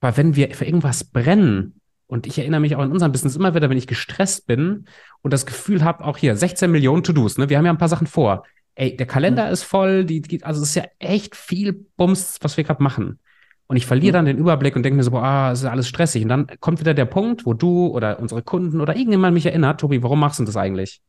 Aber 0.00 0.16
wenn 0.16 0.36
wir 0.36 0.54
für 0.54 0.64
irgendwas 0.64 1.04
brennen, 1.04 1.80
und 2.06 2.26
ich 2.26 2.38
erinnere 2.38 2.60
mich 2.60 2.74
auch 2.74 2.82
in 2.82 2.92
unserem 2.92 3.12
Business 3.12 3.36
immer 3.36 3.54
wieder, 3.54 3.68
wenn 3.68 3.76
ich 3.76 3.86
gestresst 3.86 4.46
bin 4.46 4.86
und 5.20 5.32
das 5.32 5.46
Gefühl 5.46 5.84
habe, 5.84 6.04
auch 6.04 6.16
hier 6.16 6.36
16 6.36 6.70
Millionen 6.70 7.02
To-Dos, 7.02 7.36
ne? 7.36 7.50
Wir 7.50 7.58
haben 7.58 7.66
ja 7.66 7.72
ein 7.72 7.78
paar 7.78 7.88
Sachen 7.88 8.06
vor. 8.06 8.44
Ey, 8.78 8.96
der 8.96 9.06
Kalender 9.06 9.46
mhm. 9.46 9.52
ist 9.52 9.64
voll, 9.64 10.04
die, 10.04 10.20
die, 10.22 10.42
also 10.44 10.62
es 10.62 10.70
ist 10.70 10.74
ja 10.76 10.84
echt 10.98 11.36
viel 11.36 11.72
Bums, 11.72 12.38
was 12.40 12.56
wir 12.56 12.64
gerade 12.64 12.82
machen. 12.82 13.18
Und 13.66 13.76
ich 13.76 13.86
verliere 13.86 14.12
mhm. 14.12 14.14
dann 14.14 14.24
den 14.24 14.38
Überblick 14.38 14.76
und 14.76 14.82
denke 14.82 14.96
mir 14.96 15.02
so, 15.02 15.10
boah, 15.10 15.22
ah, 15.22 15.52
es 15.52 15.60
ist 15.60 15.66
alles 15.66 15.88
stressig. 15.88 16.22
Und 16.22 16.28
dann 16.28 16.46
kommt 16.60 16.80
wieder 16.80 16.94
der 16.94 17.04
Punkt, 17.04 17.44
wo 17.44 17.54
du 17.54 17.88
oder 17.88 18.18
unsere 18.18 18.42
Kunden 18.42 18.80
oder 18.80 18.96
irgendjemand 18.96 19.34
mich 19.34 19.46
erinnert, 19.46 19.80
Tobi, 19.80 20.02
warum 20.02 20.20
machst 20.20 20.40
du 20.40 20.44
das 20.44 20.56
eigentlich? 20.56 21.02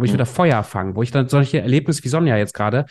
wo 0.00 0.04
ich 0.04 0.10
mhm. 0.10 0.14
wieder 0.14 0.26
Feuer 0.26 0.62
fange, 0.62 0.96
wo 0.96 1.02
ich 1.02 1.10
dann 1.10 1.28
solche 1.28 1.60
Erlebnisse 1.60 2.02
wie 2.02 2.08
Sonja 2.08 2.36
jetzt 2.36 2.54
gerade 2.54 2.86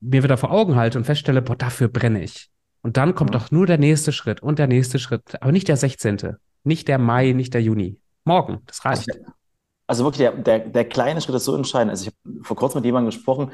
mir 0.00 0.22
wieder 0.22 0.36
vor 0.36 0.50
Augen 0.50 0.76
halte 0.76 0.98
und 0.98 1.04
feststelle, 1.04 1.42
boah, 1.42 1.56
dafür 1.56 1.88
brenne 1.88 2.22
ich. 2.22 2.50
Und 2.82 2.96
dann 2.96 3.14
kommt 3.14 3.30
mhm. 3.30 3.34
doch 3.34 3.50
nur 3.50 3.66
der 3.66 3.78
nächste 3.78 4.12
Schritt 4.12 4.42
und 4.42 4.58
der 4.58 4.66
nächste 4.66 4.98
Schritt, 4.98 5.40
aber 5.40 5.52
nicht 5.52 5.68
der 5.68 5.76
16., 5.76 6.36
nicht 6.64 6.88
der 6.88 6.98
Mai, 6.98 7.32
nicht 7.32 7.54
der 7.54 7.62
Juni. 7.62 7.98
Morgen, 8.24 8.60
das 8.66 8.84
reicht. 8.84 9.08
Also, 9.86 10.04
wirklich, 10.04 10.18
der, 10.18 10.32
der, 10.32 10.58
der 10.60 10.88
kleine 10.88 11.20
Schritt 11.20 11.36
ist 11.36 11.44
so 11.44 11.54
entscheidend. 11.54 11.90
Also 11.90 12.06
ich 12.06 12.08
habe 12.08 12.44
vor 12.44 12.56
kurzem 12.56 12.78
mit 12.78 12.86
jemandem 12.86 13.10
gesprochen, 13.10 13.52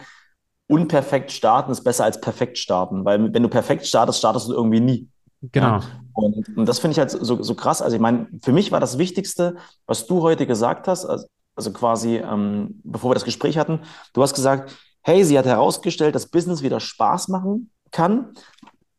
unperfekt 0.68 1.32
starten 1.32 1.72
ist 1.72 1.82
besser 1.82 2.04
als 2.04 2.20
perfekt 2.20 2.56
starten, 2.56 3.04
weil 3.04 3.34
wenn 3.34 3.42
du 3.42 3.48
perfekt 3.48 3.86
startest, 3.86 4.20
startest 4.20 4.48
du 4.48 4.52
irgendwie 4.52 4.80
nie. 4.80 5.08
Genau. 5.42 5.66
Ja? 5.66 5.80
Und, 6.12 6.56
und, 6.56 6.66
das 6.66 6.78
finde 6.78 6.92
ich 6.92 6.98
halt 6.98 7.10
so, 7.10 7.42
so 7.42 7.54
krass. 7.54 7.82
Also 7.82 7.96
ich 7.96 8.02
meine, 8.02 8.28
für 8.42 8.52
mich 8.52 8.70
war 8.70 8.78
das 8.78 8.98
Wichtigste, 8.98 9.56
was 9.86 10.06
du 10.06 10.22
heute 10.22 10.46
gesagt 10.46 10.86
hast, 10.86 11.06
also 11.06 11.26
also 11.60 11.72
quasi, 11.72 12.16
ähm, 12.16 12.80
bevor 12.84 13.10
wir 13.10 13.14
das 13.14 13.24
Gespräch 13.24 13.58
hatten, 13.58 13.80
du 14.14 14.22
hast 14.22 14.34
gesagt, 14.34 14.74
hey, 15.02 15.24
sie 15.24 15.38
hat 15.38 15.46
herausgestellt, 15.46 16.14
dass 16.14 16.26
Business 16.26 16.62
wieder 16.62 16.80
Spaß 16.80 17.28
machen 17.28 17.70
kann. 17.90 18.32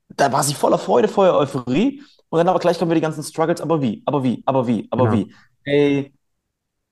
Da 0.09 0.31
war 0.31 0.43
sie 0.43 0.53
voller 0.53 0.77
Freude, 0.77 1.07
voller 1.07 1.35
Euphorie. 1.37 2.03
Und 2.29 2.37
dann 2.37 2.47
aber 2.47 2.59
gleich 2.59 2.77
kommen 2.77 2.91
wir 2.91 2.95
die 2.95 3.01
ganzen 3.01 3.23
Struggles, 3.23 3.61
aber 3.61 3.81
wie, 3.81 4.03
aber 4.05 4.23
wie, 4.23 4.43
aber 4.45 4.67
wie, 4.67 4.87
aber 4.91 5.09
genau. 5.09 5.25
wie. 5.25 5.35
Hey, 5.63 6.13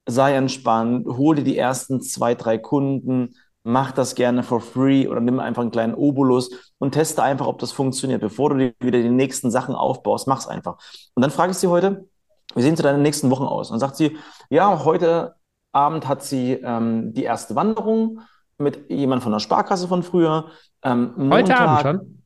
sei 0.10 0.36
entspannt, 0.36 1.08
hol 1.08 1.36
dir 1.36 1.44
die 1.44 1.58
ersten 1.58 2.02
zwei, 2.02 2.36
drei 2.36 2.58
Kunden, 2.58 3.36
mach 3.64 3.92
das 3.92 4.16
gerne 4.16 4.44
for 4.44 4.62
free 4.62 5.08
oder 5.08 5.20
nimm 5.20 5.40
einfach 5.40 5.62
einen 5.62 5.72
kleinen 5.72 5.94
Obolus 5.94 6.74
und 6.78 6.92
teste 6.92 7.24
einfach, 7.24 7.48
ob 7.48 7.60
das 7.60 7.72
funktioniert. 7.72 8.22
Bevor 8.22 8.52
du 8.52 8.58
dir 8.58 8.74
wieder 8.80 9.02
die 9.02 9.10
nächsten 9.10 9.52
Sachen 9.52 9.76
aufbaust, 9.76 10.28
mach's 10.28 10.48
einfach. 10.48 10.78
Und 11.14 11.22
dann 11.22 11.32
frage 11.32 11.52
ich 11.52 11.58
sie 11.58 11.68
heute, 11.68 12.08
wie 12.56 12.62
sehen 12.62 12.76
sie 12.76 12.84
deine 12.84 12.98
nächsten 12.98 13.30
Wochen 13.30 13.44
aus? 13.44 13.70
Und 13.70 13.74
dann 13.74 13.80
sagt 13.88 13.98
sie, 13.98 14.18
ja, 14.50 14.84
heute 14.84 15.36
Abend 15.72 16.08
hat 16.08 16.24
sie 16.24 16.54
ähm, 16.54 17.14
die 17.14 17.24
erste 17.24 17.56
Wanderung 17.56 18.22
mit 18.58 18.90
jemand 18.90 19.24
von 19.24 19.32
der 19.32 19.40
Sparkasse 19.40 19.88
von 19.88 20.04
früher. 20.04 20.48
Ähm, 20.84 21.14
Montag, 21.16 21.42
heute 21.42 21.58
Abend 21.58 21.82
schon? 21.82 22.19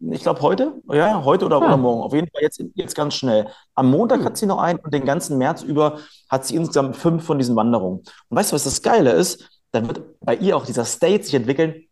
Ich 0.00 0.22
glaube 0.22 0.40
heute, 0.42 0.80
ja, 0.92 1.24
heute 1.24 1.46
oder, 1.46 1.58
ja. 1.58 1.66
oder 1.66 1.76
morgen. 1.76 2.02
Auf 2.02 2.12
jeden 2.12 2.28
Fall 2.28 2.42
jetzt, 2.42 2.62
jetzt 2.74 2.94
ganz 2.94 3.14
schnell. 3.14 3.48
Am 3.74 3.90
Montag 3.90 4.20
hm. 4.20 4.26
hat 4.26 4.36
sie 4.36 4.46
noch 4.46 4.58
einen 4.58 4.78
und 4.78 4.94
den 4.94 5.04
ganzen 5.04 5.38
März 5.38 5.62
über 5.62 5.98
hat 6.28 6.46
sie 6.46 6.54
insgesamt 6.54 6.96
fünf 6.96 7.24
von 7.24 7.38
diesen 7.38 7.56
Wanderungen. 7.56 7.98
Und 8.28 8.36
weißt 8.36 8.52
du, 8.52 8.54
was 8.54 8.64
das 8.64 8.82
Geile 8.82 9.10
ist? 9.12 9.62
Dann 9.72 9.86
wird 9.88 10.02
bei 10.20 10.36
ihr 10.36 10.56
auch 10.56 10.64
dieser 10.64 10.84
State 10.84 11.24
sich 11.24 11.34
entwickeln. 11.34 11.84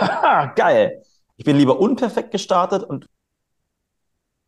Geil. 0.54 1.02
Ich 1.36 1.44
bin 1.44 1.56
lieber 1.56 1.80
unperfekt 1.80 2.30
gestartet 2.30 2.84
und 2.84 3.06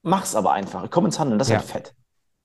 mach's 0.02 0.34
aber 0.34 0.52
einfach. 0.52 0.84
Ich 0.84 0.90
komme 0.90 1.08
ins 1.08 1.18
Handeln. 1.18 1.38
Das 1.38 1.48
ist 1.48 1.54
ja. 1.54 1.60
fett. 1.60 1.94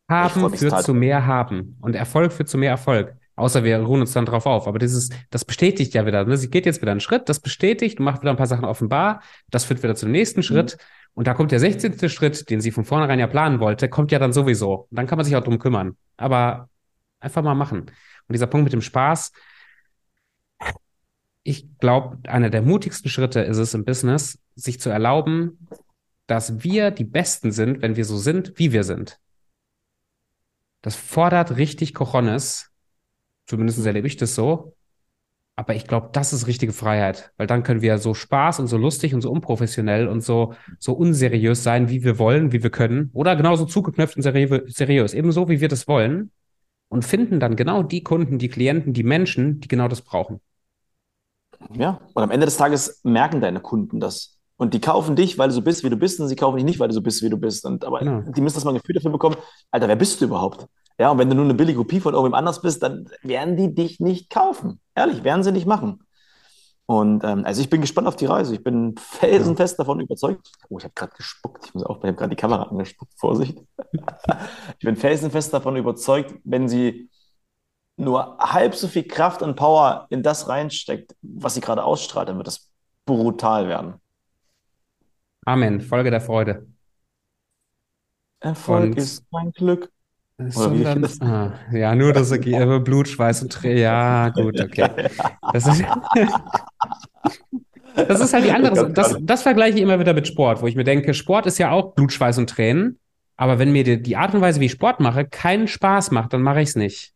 Haben 0.09 0.53
führt 0.55 0.83
zu 0.83 0.93
mehr 0.93 1.25
haben 1.25 1.77
und 1.81 1.95
Erfolg 1.95 2.33
führt 2.33 2.49
zu 2.49 2.57
mehr 2.57 2.71
Erfolg. 2.71 3.15
Außer 3.35 3.63
wir 3.63 3.79
ruhen 3.79 4.01
uns 4.01 4.13
dann 4.13 4.25
drauf 4.25 4.45
auf. 4.45 4.67
Aber 4.67 4.79
dieses, 4.79 5.09
das 5.29 5.45
bestätigt 5.45 5.93
ja 5.93 6.05
wieder. 6.05 6.25
Ne? 6.25 6.37
Sie 6.37 6.49
geht 6.49 6.65
jetzt 6.65 6.81
wieder 6.81 6.91
einen 6.91 6.99
Schritt, 6.99 7.29
das 7.29 7.39
bestätigt, 7.39 7.99
macht 7.99 8.21
wieder 8.21 8.31
ein 8.31 8.37
paar 8.37 8.47
Sachen 8.47 8.65
offenbar, 8.65 9.21
das 9.49 9.65
führt 9.65 9.81
wieder 9.81 9.95
zum 9.95 10.11
nächsten 10.11 10.43
Schritt. 10.43 10.77
Mhm. 10.77 10.83
Und 11.13 11.27
da 11.27 11.33
kommt 11.33 11.51
der 11.51 11.59
16. 11.59 12.09
Schritt, 12.09 12.49
den 12.49 12.61
sie 12.61 12.71
von 12.71 12.85
vornherein 12.85 13.19
ja 13.19 13.27
planen 13.27 13.59
wollte, 13.59 13.89
kommt 13.89 14.11
ja 14.11 14.19
dann 14.19 14.33
sowieso. 14.33 14.87
Und 14.89 14.97
dann 14.97 15.07
kann 15.07 15.17
man 15.17 15.25
sich 15.25 15.35
auch 15.35 15.43
drum 15.43 15.59
kümmern. 15.59 15.97
Aber 16.17 16.69
einfach 17.19 17.43
mal 17.43 17.55
machen. 17.55 17.79
Und 17.81 18.33
dieser 18.33 18.47
Punkt 18.47 18.63
mit 18.63 18.73
dem 18.73 18.81
Spaß, 18.81 19.31
ich 21.43 21.77
glaube, 21.79 22.19
einer 22.29 22.49
der 22.49 22.61
mutigsten 22.61 23.09
Schritte 23.09 23.41
ist 23.41 23.57
es 23.57 23.73
im 23.73 23.83
Business, 23.83 24.39
sich 24.55 24.79
zu 24.79 24.89
erlauben, 24.89 25.67
dass 26.27 26.63
wir 26.63 26.91
die 26.91 27.03
Besten 27.03 27.51
sind, 27.51 27.81
wenn 27.81 27.95
wir 27.95 28.05
so 28.05 28.17
sind, 28.17 28.53
wie 28.55 28.71
wir 28.71 28.83
sind. 28.83 29.19
Das 30.81 30.95
fordert 30.95 31.57
richtig 31.57 31.93
Cojones, 31.93 32.70
Zumindest 33.47 33.85
erlebe 33.85 34.07
ich 34.07 34.17
das 34.17 34.35
so. 34.35 34.75
Aber 35.55 35.75
ich 35.75 35.85
glaube, 35.85 36.09
das 36.13 36.33
ist 36.33 36.47
richtige 36.47 36.73
Freiheit, 36.73 37.33
weil 37.37 37.45
dann 37.45 37.63
können 37.63 37.81
wir 37.81 37.97
so 37.97 38.13
Spaß 38.13 38.59
und 38.59 38.67
so 38.67 38.77
lustig 38.77 39.13
und 39.13 39.21
so 39.21 39.29
unprofessionell 39.29 40.07
und 40.07 40.21
so, 40.21 40.53
so 40.79 40.93
unseriös 40.93 41.61
sein, 41.61 41.89
wie 41.89 42.03
wir 42.03 42.17
wollen, 42.17 42.51
wie 42.51 42.63
wir 42.63 42.69
können. 42.69 43.11
Oder 43.13 43.35
genauso 43.35 43.65
zugeknöpft 43.65 44.15
und 44.15 44.23
seri 44.23 44.63
seriös, 44.67 45.13
ebenso 45.13 45.49
wie 45.49 45.61
wir 45.61 45.67
das 45.67 45.87
wollen. 45.87 46.31
Und 46.87 47.05
finden 47.05 47.39
dann 47.39 47.55
genau 47.55 47.83
die 47.83 48.03
Kunden, 48.03 48.37
die 48.37 48.49
Klienten, 48.49 48.93
die 48.93 49.03
Menschen, 49.03 49.59
die 49.59 49.67
genau 49.67 49.87
das 49.87 50.01
brauchen. 50.01 50.41
Ja, 51.73 52.01
und 52.13 52.23
am 52.23 52.31
Ende 52.31 52.45
des 52.45 52.57
Tages 52.57 53.01
merken 53.03 53.39
deine 53.39 53.59
Kunden 53.59 53.99
das. 53.99 54.39
Und 54.57 54.73
die 54.73 54.81
kaufen 54.81 55.15
dich, 55.15 55.37
weil 55.37 55.47
du 55.49 55.53
so 55.53 55.61
bist, 55.61 55.83
wie 55.83 55.89
du 55.89 55.95
bist, 55.95 56.19
und 56.19 56.27
sie 56.27 56.35
kaufen 56.35 56.57
dich 56.57 56.65
nicht, 56.65 56.79
weil 56.79 56.87
du 56.87 56.93
so 56.93 57.01
bist, 57.01 57.21
wie 57.23 57.29
du 57.29 57.37
bist. 57.37 57.65
Und, 57.65 57.85
aber 57.85 57.99
genau. 57.99 58.21
die 58.21 58.41
müssen 58.41 58.55
das 58.55 58.63
mal 58.63 58.71
ein 58.71 58.77
Gefühl 58.77 58.95
dafür 58.95 59.11
bekommen, 59.11 59.35
Alter, 59.71 59.87
wer 59.87 59.95
bist 59.95 60.21
du 60.21 60.25
überhaupt? 60.25 60.67
Ja, 60.99 61.09
und 61.11 61.17
wenn 61.17 61.29
du 61.29 61.35
nur 61.35 61.45
eine 61.45 61.53
billige 61.53 61.79
Kopie 61.79 61.99
von 61.99 62.13
irgendwem 62.13 62.33
anders 62.33 62.61
bist, 62.61 62.83
dann 62.83 63.09
werden 63.23 63.57
die 63.57 63.73
dich 63.73 63.99
nicht 63.99 64.29
kaufen. 64.29 64.79
Ehrlich, 64.95 65.23
werden 65.23 65.43
sie 65.43 65.51
nicht 65.51 65.65
machen. 65.65 66.03
Und 66.85 67.23
ähm, 67.23 67.45
also 67.45 67.61
ich 67.61 67.69
bin 67.69 67.81
gespannt 67.81 68.07
auf 68.07 68.17
die 68.17 68.25
Reise. 68.25 68.53
Ich 68.53 68.63
bin 68.63 68.95
felsenfest 68.97 69.79
davon 69.79 70.01
überzeugt. 70.01 70.51
Oh, 70.69 70.77
ich 70.77 70.83
habe 70.83 70.93
gerade 70.93 71.13
gespuckt. 71.15 71.65
Ich 71.65 71.73
muss 71.73 71.85
auch, 71.85 71.99
ich 71.99 72.03
habe 72.03 72.15
gerade 72.15 72.29
die 72.31 72.35
Kamera 72.35 72.63
angespuckt. 72.63 73.13
Vorsicht. 73.17 73.57
ich 73.93 74.85
bin 74.85 74.97
felsenfest 74.97 75.53
davon 75.53 75.77
überzeugt, 75.77 76.35
wenn 76.43 76.67
sie 76.67 77.09
nur 77.95 78.37
halb 78.39 78.75
so 78.75 78.87
viel 78.87 79.07
Kraft 79.07 79.41
und 79.41 79.55
Power 79.55 80.07
in 80.09 80.23
das 80.23 80.49
reinsteckt, 80.49 81.15
was 81.21 81.53
sie 81.53 81.61
gerade 81.61 81.83
ausstrahlt, 81.83 82.27
dann 82.27 82.37
wird 82.37 82.47
das 82.47 82.69
brutal 83.05 83.67
werden. 83.67 83.95
Amen. 85.45 85.81
Folge 85.81 86.11
der 86.11 86.21
Freude. 86.21 86.67
Erfolg 88.39 88.83
und 88.83 88.97
ist 88.97 89.23
mein 89.31 89.51
Glück. 89.51 89.89
Sondern, 90.49 91.05
ah, 91.21 91.53
ja, 91.71 91.95
nur 91.95 92.13
das 92.13 92.31
Ergebnis, 92.31 92.83
Blut, 92.83 93.07
Schweiß 93.07 93.43
und 93.43 93.51
Tränen. 93.51 93.77
Ja, 93.77 94.29
gut, 94.29 94.59
okay. 94.59 94.89
Das 95.53 95.67
ist, 95.67 95.83
das 97.95 98.19
ist 98.19 98.33
halt 98.33 98.45
die 98.45 98.51
andere. 98.51 98.91
Das, 98.91 99.15
das 99.21 99.43
vergleiche 99.43 99.77
ich 99.77 99.83
immer 99.83 99.99
wieder 99.99 100.13
mit 100.13 100.27
Sport, 100.27 100.61
wo 100.61 100.67
ich 100.67 100.75
mir 100.75 100.83
denke, 100.83 101.13
Sport 101.13 101.45
ist 101.45 101.57
ja 101.57 101.71
auch 101.71 101.93
Blut, 101.93 102.11
Schweiß 102.13 102.37
und 102.37 102.49
Tränen. 102.49 102.99
Aber 103.37 103.59
wenn 103.59 103.71
mir 103.71 103.83
die, 103.83 104.01
die 104.01 104.17
Art 104.17 104.33
und 104.33 104.41
Weise, 104.41 104.59
wie 104.59 104.65
ich 104.65 104.71
Sport 104.71 104.99
mache, 104.99 105.25
keinen 105.25 105.67
Spaß 105.67 106.11
macht, 106.11 106.33
dann 106.33 106.41
mache 106.41 106.61
ich 106.61 106.69
es 106.69 106.75
nicht. 106.75 107.13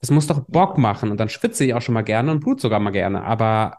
Es 0.00 0.10
muss 0.10 0.26
doch 0.26 0.40
Bock 0.46 0.78
machen 0.78 1.10
und 1.10 1.18
dann 1.18 1.28
schwitze 1.28 1.64
ich 1.64 1.74
auch 1.74 1.82
schon 1.82 1.94
mal 1.94 2.02
gerne 2.02 2.30
und 2.30 2.40
blut 2.40 2.60
sogar 2.60 2.80
mal 2.80 2.90
gerne. 2.90 3.22
Aber 3.22 3.78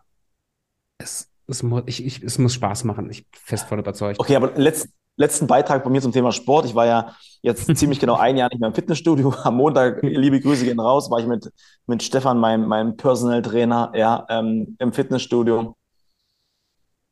es, 0.98 1.32
es, 1.48 1.64
muss, 1.64 1.84
ich, 1.86 2.06
ich, 2.06 2.22
es 2.24 2.38
muss 2.38 2.54
Spaß 2.54 2.84
machen. 2.84 3.10
Ich 3.10 3.30
bin 3.30 3.40
fest 3.44 3.68
voll 3.68 3.80
überzeugt. 3.80 4.20
Okay, 4.20 4.36
aber 4.36 4.52
letzt, 4.56 4.90
letzten 5.18 5.48
Beitrag 5.48 5.84
bei 5.84 5.90
mir 5.90 6.02
zum 6.02 6.12
Thema 6.12 6.32
Sport. 6.32 6.66
Ich 6.66 6.76
war 6.76 6.86
ja 6.86 7.16
jetzt 7.42 7.66
ziemlich 7.78 8.00
genau 8.00 8.16
ein 8.16 8.38
Jahr 8.38 8.50
nicht 8.50 8.60
mehr 8.60 8.70
im 8.70 8.76
Fitnessstudio. 8.76 9.34
Am 9.44 9.56
Montag, 9.56 10.02
liebe 10.04 10.40
Grüße 10.40 10.66
gehen 10.66 10.80
raus, 10.80 11.10
war 11.12 11.20
ich 11.20 11.28
mit, 11.28 11.52
mit 11.88 12.04
Stefan, 12.04 12.38
meinem, 12.40 12.68
meinem 12.68 12.98
Personal 12.98 13.42
Trainer, 13.42 13.92
ja, 13.96 14.26
ähm, 14.30 14.76
im 14.80 14.94
Fitnessstudio. 14.94 15.76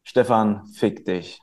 Stefan, 0.03 0.65
fick 0.67 1.05
dich. 1.05 1.39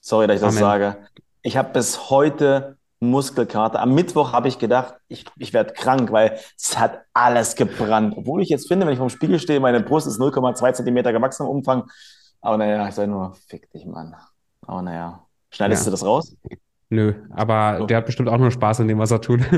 Sorry, 0.00 0.26
dass 0.26 0.36
ich 0.36 0.42
das 0.42 0.56
Amen. 0.56 0.60
sage. 0.60 1.06
Ich 1.42 1.56
habe 1.56 1.72
bis 1.72 2.10
heute 2.10 2.76
Muskelkater. 3.02 3.80
Am 3.80 3.94
Mittwoch 3.94 4.32
habe 4.32 4.48
ich 4.48 4.58
gedacht, 4.58 4.94
ich, 5.08 5.24
ich 5.38 5.52
werde 5.52 5.72
krank, 5.72 6.12
weil 6.12 6.38
es 6.56 6.78
hat 6.78 7.02
alles 7.12 7.56
gebrannt. 7.56 8.14
Obwohl 8.16 8.42
ich 8.42 8.48
jetzt 8.48 8.68
finde, 8.68 8.86
wenn 8.86 8.92
ich 8.92 8.98
vom 8.98 9.08
Spiegel 9.08 9.40
stehe, 9.40 9.60
meine 9.60 9.80
Brust 9.80 10.06
ist 10.06 10.20
0,2 10.20 10.72
Zentimeter 10.72 11.12
gewachsen 11.12 11.44
im 11.44 11.48
Umfang. 11.48 11.90
Aber 12.40 12.56
naja, 12.56 12.88
ich 12.88 12.94
sage 12.94 13.10
nur, 13.10 13.34
fick 13.48 13.70
dich, 13.70 13.86
Mann. 13.86 14.14
Aber 14.66 14.82
naja, 14.82 15.26
schneidest 15.52 15.82
Ja. 15.82 15.84
du 15.86 15.90
das 15.92 16.04
raus? 16.04 16.36
Nö, 16.90 17.14
aber 17.30 17.76
So. 17.78 17.86
der 17.86 17.96
hat 17.98 18.06
bestimmt 18.06 18.28
auch 18.28 18.36
nur 18.38 18.50
Spaß 18.50 18.80
in 18.80 18.88
dem, 18.88 18.98
was 18.98 19.10
er 19.10 19.20
tut. 19.20 19.40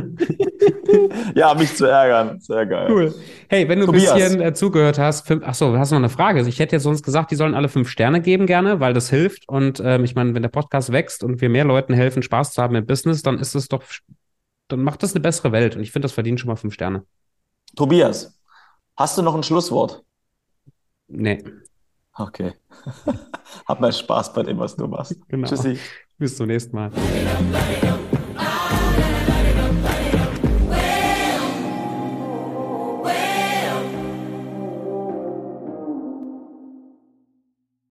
Ja, 1.35 1.55
mich 1.55 1.75
zu 1.75 1.87
ärgern. 1.87 2.39
Sehr 2.41 2.67
geil. 2.67 2.87
Cool. 2.91 3.15
Hey, 3.49 3.69
wenn 3.69 3.81
du 3.81 3.87
ein 3.87 3.93
bisschen 3.93 4.41
äh, 4.41 4.55
zugehört 4.55 4.99
hast, 4.99 5.27
fünf, 5.27 5.43
ach 5.45 5.55
so, 5.55 5.77
hast 5.77 5.91
du 5.91 5.95
noch 5.97 6.01
eine 6.03 6.09
Frage? 6.09 6.39
Also 6.39 6.49
ich 6.49 6.59
hätte 6.61 6.77
jetzt 6.77 6.85
sonst 6.85 7.03
gesagt, 7.03 7.31
die 7.33 7.35
sollen 7.37 7.55
alle 7.55 7.69
fünf 7.69 7.89
Sterne 7.89 8.21
geben 8.21 8.47
gerne, 8.47 8.79
weil 8.79 8.93
das 8.93 9.11
hilft. 9.11 9.49
Und 9.49 9.81
ähm, 9.85 10.05
ich 10.05 10.15
meine, 10.15 10.35
wenn 10.35 10.43
der 10.43 10.51
Podcast 10.51 10.93
wächst 10.93 11.25
und 11.25 11.41
wir 11.41 11.49
mehr 11.49 11.65
Leuten 11.65 11.95
helfen, 11.95 12.23
Spaß 12.23 12.53
zu 12.53 12.63
haben 12.63 12.75
im 12.77 12.87
Business, 12.87 13.23
dann 13.23 13.39
ist 13.39 13.55
es 13.55 13.69
doch, 13.69 13.83
dann 14.69 14.83
macht 14.83 15.03
das 15.03 15.15
eine 15.15 15.21
bessere 15.21 15.51
Welt. 15.51 15.75
Und 15.75 15.83
ich 15.83 15.91
finde, 15.91 16.05
das 16.05 16.13
verdient 16.13 16.39
schon 16.39 16.49
mal 16.49 16.57
fünf 16.57 16.75
Sterne. 16.75 17.05
Tobias, 17.75 18.39
hast 18.97 19.19
du 19.19 19.23
noch 19.23 19.35
ein 19.35 19.43
Schlusswort? 19.43 20.03
Nee, 21.09 21.43
Okay. 22.17 22.55
Hab 23.67 23.81
mal 23.81 23.93
Spaß 23.93 24.33
bei 24.33 24.43
dem, 24.43 24.59
was 24.59 24.77
du 24.77 24.87
machst. 24.87 25.17
Genau. 25.29 25.49
Tschüssi. 25.49 25.79
bis 26.19 26.37
zum 26.37 26.47
nächsten 26.47 26.77
Mal. 26.77 26.91